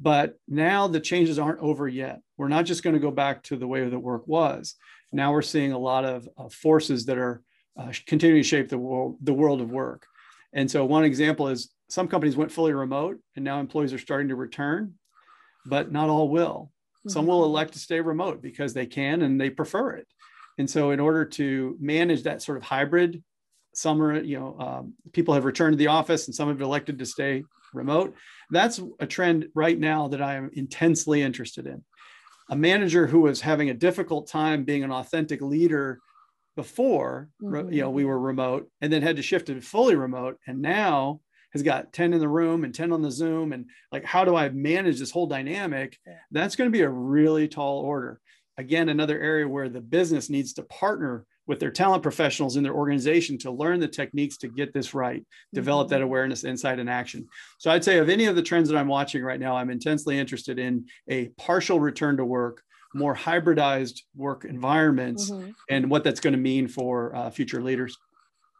But 0.00 0.36
now 0.48 0.88
the 0.88 0.98
changes 0.98 1.38
aren't 1.38 1.60
over 1.60 1.86
yet. 1.86 2.20
We're 2.38 2.48
not 2.48 2.64
just 2.64 2.82
going 2.82 2.94
to 2.94 3.00
go 3.00 3.10
back 3.10 3.42
to 3.44 3.56
the 3.56 3.68
way 3.68 3.88
that 3.88 3.98
work 3.98 4.26
was. 4.26 4.74
Now 5.12 5.32
we're 5.32 5.42
seeing 5.42 5.72
a 5.72 5.78
lot 5.78 6.04
of 6.04 6.28
uh, 6.38 6.48
forces 6.48 7.06
that 7.06 7.18
are 7.18 7.42
uh, 7.78 7.92
continuing 8.06 8.42
to 8.42 8.48
shape 8.48 8.68
the 8.68 8.78
world, 8.78 9.18
the 9.20 9.34
world 9.34 9.60
of 9.60 9.70
work. 9.70 10.06
And 10.52 10.70
so 10.70 10.84
one 10.84 11.04
example 11.04 11.48
is 11.48 11.70
some 11.88 12.08
companies 12.08 12.36
went 12.36 12.50
fully 12.50 12.72
remote 12.72 13.18
and 13.36 13.44
now 13.44 13.60
employees 13.60 13.92
are 13.92 13.98
starting 13.98 14.28
to 14.28 14.36
return, 14.36 14.94
but 15.66 15.92
not 15.92 16.08
all 16.08 16.28
will. 16.28 16.72
Mm-hmm. 17.00 17.10
Some 17.10 17.26
will 17.26 17.44
elect 17.44 17.74
to 17.74 17.78
stay 17.78 18.00
remote 18.00 18.40
because 18.42 18.72
they 18.72 18.86
can 18.86 19.22
and 19.22 19.40
they 19.40 19.50
prefer 19.50 19.90
it. 19.90 20.08
And 20.58 20.68
so, 20.68 20.90
in 20.90 21.00
order 21.00 21.24
to 21.24 21.76
manage 21.80 22.24
that 22.24 22.42
sort 22.42 22.58
of 22.58 22.64
hybrid, 22.64 23.22
some 23.74 24.02
are, 24.02 24.20
you 24.20 24.38
know, 24.38 24.56
um, 24.58 24.94
people 25.12 25.34
have 25.34 25.44
returned 25.44 25.74
to 25.74 25.78
the 25.78 25.86
office 25.86 26.26
and 26.26 26.34
some 26.34 26.48
have 26.48 26.60
elected 26.60 26.98
to 26.98 27.06
stay 27.06 27.44
remote. 27.72 28.14
That's 28.50 28.80
a 28.98 29.06
trend 29.06 29.46
right 29.54 29.78
now 29.78 30.08
that 30.08 30.20
I 30.20 30.34
am 30.34 30.50
intensely 30.54 31.22
interested 31.22 31.66
in. 31.66 31.84
A 32.48 32.56
manager 32.56 33.06
who 33.06 33.20
was 33.20 33.40
having 33.40 33.70
a 33.70 33.74
difficult 33.74 34.28
time 34.28 34.64
being 34.64 34.82
an 34.82 34.90
authentic 34.90 35.40
leader 35.40 36.00
before, 36.56 37.28
mm-hmm. 37.42 37.72
you 37.72 37.82
know, 37.82 37.90
we 37.90 38.04
were 38.04 38.18
remote 38.18 38.68
and 38.80 38.92
then 38.92 39.02
had 39.02 39.16
to 39.16 39.22
shift 39.22 39.46
to 39.46 39.60
fully 39.60 39.94
remote. 39.94 40.38
And 40.46 40.60
now 40.60 41.20
has 41.52 41.62
got 41.62 41.92
10 41.92 42.12
in 42.12 42.20
the 42.20 42.28
room 42.28 42.64
and 42.64 42.74
10 42.74 42.92
on 42.92 43.02
the 43.02 43.10
Zoom. 43.10 43.52
And 43.52 43.66
like, 43.92 44.04
how 44.04 44.24
do 44.24 44.36
I 44.36 44.48
manage 44.50 44.98
this 44.98 45.10
whole 45.10 45.26
dynamic? 45.26 45.98
That's 46.30 46.56
going 46.56 46.70
to 46.70 46.76
be 46.76 46.82
a 46.82 46.88
really 46.88 47.48
tall 47.48 47.80
order 47.80 48.20
again, 48.58 48.88
another 48.88 49.18
area 49.20 49.48
where 49.48 49.68
the 49.68 49.80
business 49.80 50.30
needs 50.30 50.52
to 50.54 50.62
partner 50.64 51.24
with 51.46 51.58
their 51.58 51.70
talent 51.70 52.02
professionals 52.02 52.56
in 52.56 52.62
their 52.62 52.74
organization 52.74 53.36
to 53.36 53.50
learn 53.50 53.80
the 53.80 53.88
techniques 53.88 54.36
to 54.36 54.48
get 54.48 54.72
this 54.72 54.94
right, 54.94 55.26
develop 55.52 55.86
mm-hmm. 55.86 55.94
that 55.94 56.02
awareness, 56.02 56.44
insight, 56.44 56.78
and 56.78 56.88
action. 56.88 57.26
So 57.58 57.70
I'd 57.70 57.82
say 57.82 57.98
of 57.98 58.08
any 58.08 58.26
of 58.26 58.36
the 58.36 58.42
trends 58.42 58.68
that 58.68 58.78
I'm 58.78 58.86
watching 58.86 59.22
right 59.22 59.40
now, 59.40 59.56
I'm 59.56 59.70
intensely 59.70 60.18
interested 60.18 60.58
in 60.58 60.86
a 61.08 61.28
partial 61.30 61.80
return 61.80 62.16
to 62.18 62.24
work, 62.24 62.62
more 62.94 63.16
hybridized 63.16 64.02
work 64.14 64.44
environments, 64.44 65.30
mm-hmm. 65.30 65.50
and 65.68 65.90
what 65.90 66.04
that's 66.04 66.20
going 66.20 66.34
to 66.34 66.38
mean 66.38 66.68
for 66.68 67.14
uh, 67.16 67.30
future 67.30 67.62
leaders. 67.62 67.96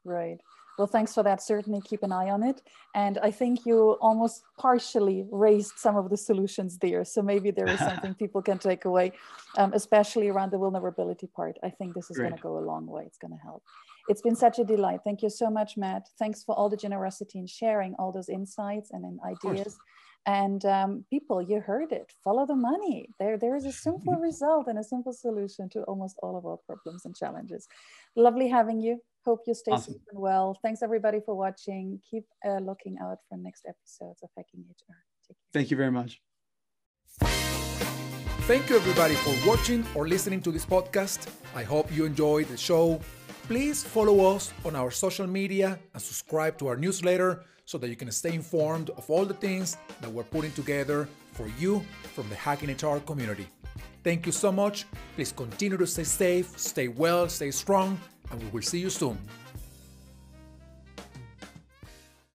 Right. 0.05 0.39
Well, 0.79 0.87
thanks 0.87 1.15
for 1.15 1.23
that. 1.23 1.43
Certainly 1.43 1.83
keep 1.83 2.03
an 2.03 2.13
eye 2.13 2.31
on 2.31 2.43
it. 2.43 2.63
And 2.95 3.19
I 3.19 3.31
think 3.31 3.67
you 3.67 3.99
almost 4.01 4.43
partially 4.59 5.27
raised 5.31 5.75
some 5.77 5.97
of 5.97 6.09
the 6.11 6.17
solutions 6.17 6.79
there. 6.79 7.05
So 7.05 7.23
maybe 7.23 7.51
there 7.51 7.69
is 7.69 7.79
something 7.91 8.15
people 8.15 8.43
can 8.43 8.59
take 8.59 8.85
away, 8.85 9.13
um, 9.59 9.73
especially 9.75 10.29
around 10.29 10.53
the 10.53 10.59
vulnerability 10.59 11.27
part. 11.27 11.59
I 11.63 11.71
think 11.71 11.95
this 11.95 12.11
is 12.11 12.17
going 12.17 12.35
to 12.35 12.43
go 12.43 12.59
a 12.59 12.65
long 12.65 12.87
way. 12.87 13.05
It's 13.07 13.19
going 13.19 13.33
to 13.33 13.43
help. 13.43 13.63
It's 14.09 14.23
been 14.23 14.37
such 14.37 14.59
a 14.59 14.65
delight. 14.65 15.01
Thank 15.05 15.23
you 15.23 15.31
so 15.31 15.51
much, 15.51 15.77
Matt. 15.77 16.09
Thanks 16.19 16.43
for 16.43 16.55
all 16.55 16.69
the 16.69 16.77
generosity 16.77 17.39
in 17.39 17.47
sharing 17.47 17.95
all 17.99 18.11
those 18.11 18.29
insights 18.29 18.91
and 18.91 19.21
ideas. 19.25 19.79
And 20.27 20.65
um, 20.67 21.05
people, 21.09 21.41
you 21.41 21.61
heard 21.61 21.93
it. 21.93 22.13
Follow 22.23 22.47
the 22.47 22.55
money. 22.55 23.09
There, 23.19 23.39
there 23.39 23.57
is 23.57 23.65
a 23.65 23.73
simple 23.73 24.15
result 24.21 24.67
and 24.67 24.79
a 24.79 24.85
simple 24.85 25.13
solution 25.13 25.69
to 25.71 25.83
almost 25.83 26.17
all 26.23 26.37
of 26.37 26.45
our 26.45 26.59
problems 26.59 27.05
and 27.05 27.17
challenges. 27.17 27.69
Lovely 28.17 28.49
having 28.49 28.81
you. 28.81 29.01
Hope 29.25 29.41
you 29.47 29.55
stay 29.55 29.73
awesome. 29.73 29.95
safe 29.95 30.03
and 30.11 30.21
well. 30.21 30.59
Thanks 30.63 30.83
everybody 30.83 31.21
for 31.25 31.35
watching. 31.35 32.01
Keep 32.11 32.25
uh, 32.47 32.59
looking 32.59 32.97
out 33.03 33.19
for 33.29 33.37
next 33.37 33.67
episodes 33.69 34.23
of 34.23 34.31
Hacking 34.37 34.65
HR. 34.69 35.35
Thank 35.53 35.71
you 35.71 35.77
very 35.77 35.91
much. 35.91 36.21
Thank 38.51 38.69
you 38.69 38.77
everybody 38.77 39.15
for 39.15 39.35
watching 39.49 39.85
or 39.95 40.09
listening 40.09 40.41
to 40.43 40.51
this 40.51 40.67
podcast. 40.67 41.29
I 41.55 41.63
hope 41.63 41.95
you 41.95 42.05
enjoyed 42.05 42.49
the 42.49 42.57
show. 42.57 43.01
Please 43.47 43.85
follow 43.85 44.35
us 44.35 44.53
on 44.65 44.75
our 44.75 44.91
social 44.91 45.27
media 45.27 45.79
and 45.93 46.03
subscribe 46.03 46.59
to 46.59 46.67
our 46.69 46.77
newsletter 46.77 47.45
so 47.65 47.79
that 47.79 47.89
you 47.89 47.97
can 47.97 48.11
stay 48.11 48.35
informed 48.35 48.91
of 48.91 49.09
all 49.11 49.25
the 49.25 49.35
things 49.35 49.77
that 50.01 50.11
we're 50.11 50.25
putting 50.25 50.51
together 50.53 51.09
for 51.33 51.47
you 51.59 51.85
from 52.15 52.29
the 52.29 52.35
Hacking 52.35 52.71
HR 52.71 52.99
community. 53.01 53.47
Thank 54.03 54.27
you 54.27 54.33
so 54.33 54.51
much. 54.51 54.87
Please 55.15 55.31
continue 55.31 55.77
to 55.77 55.87
stay 55.87 56.05
safe, 56.05 56.59
stay 56.59 56.89
well, 56.89 57.29
stay 57.29 57.51
strong, 57.51 58.01
and 58.31 58.43
we 58.43 58.49
will 58.51 58.63
see 58.63 58.79
you 58.79 58.91
soon. 58.91 59.19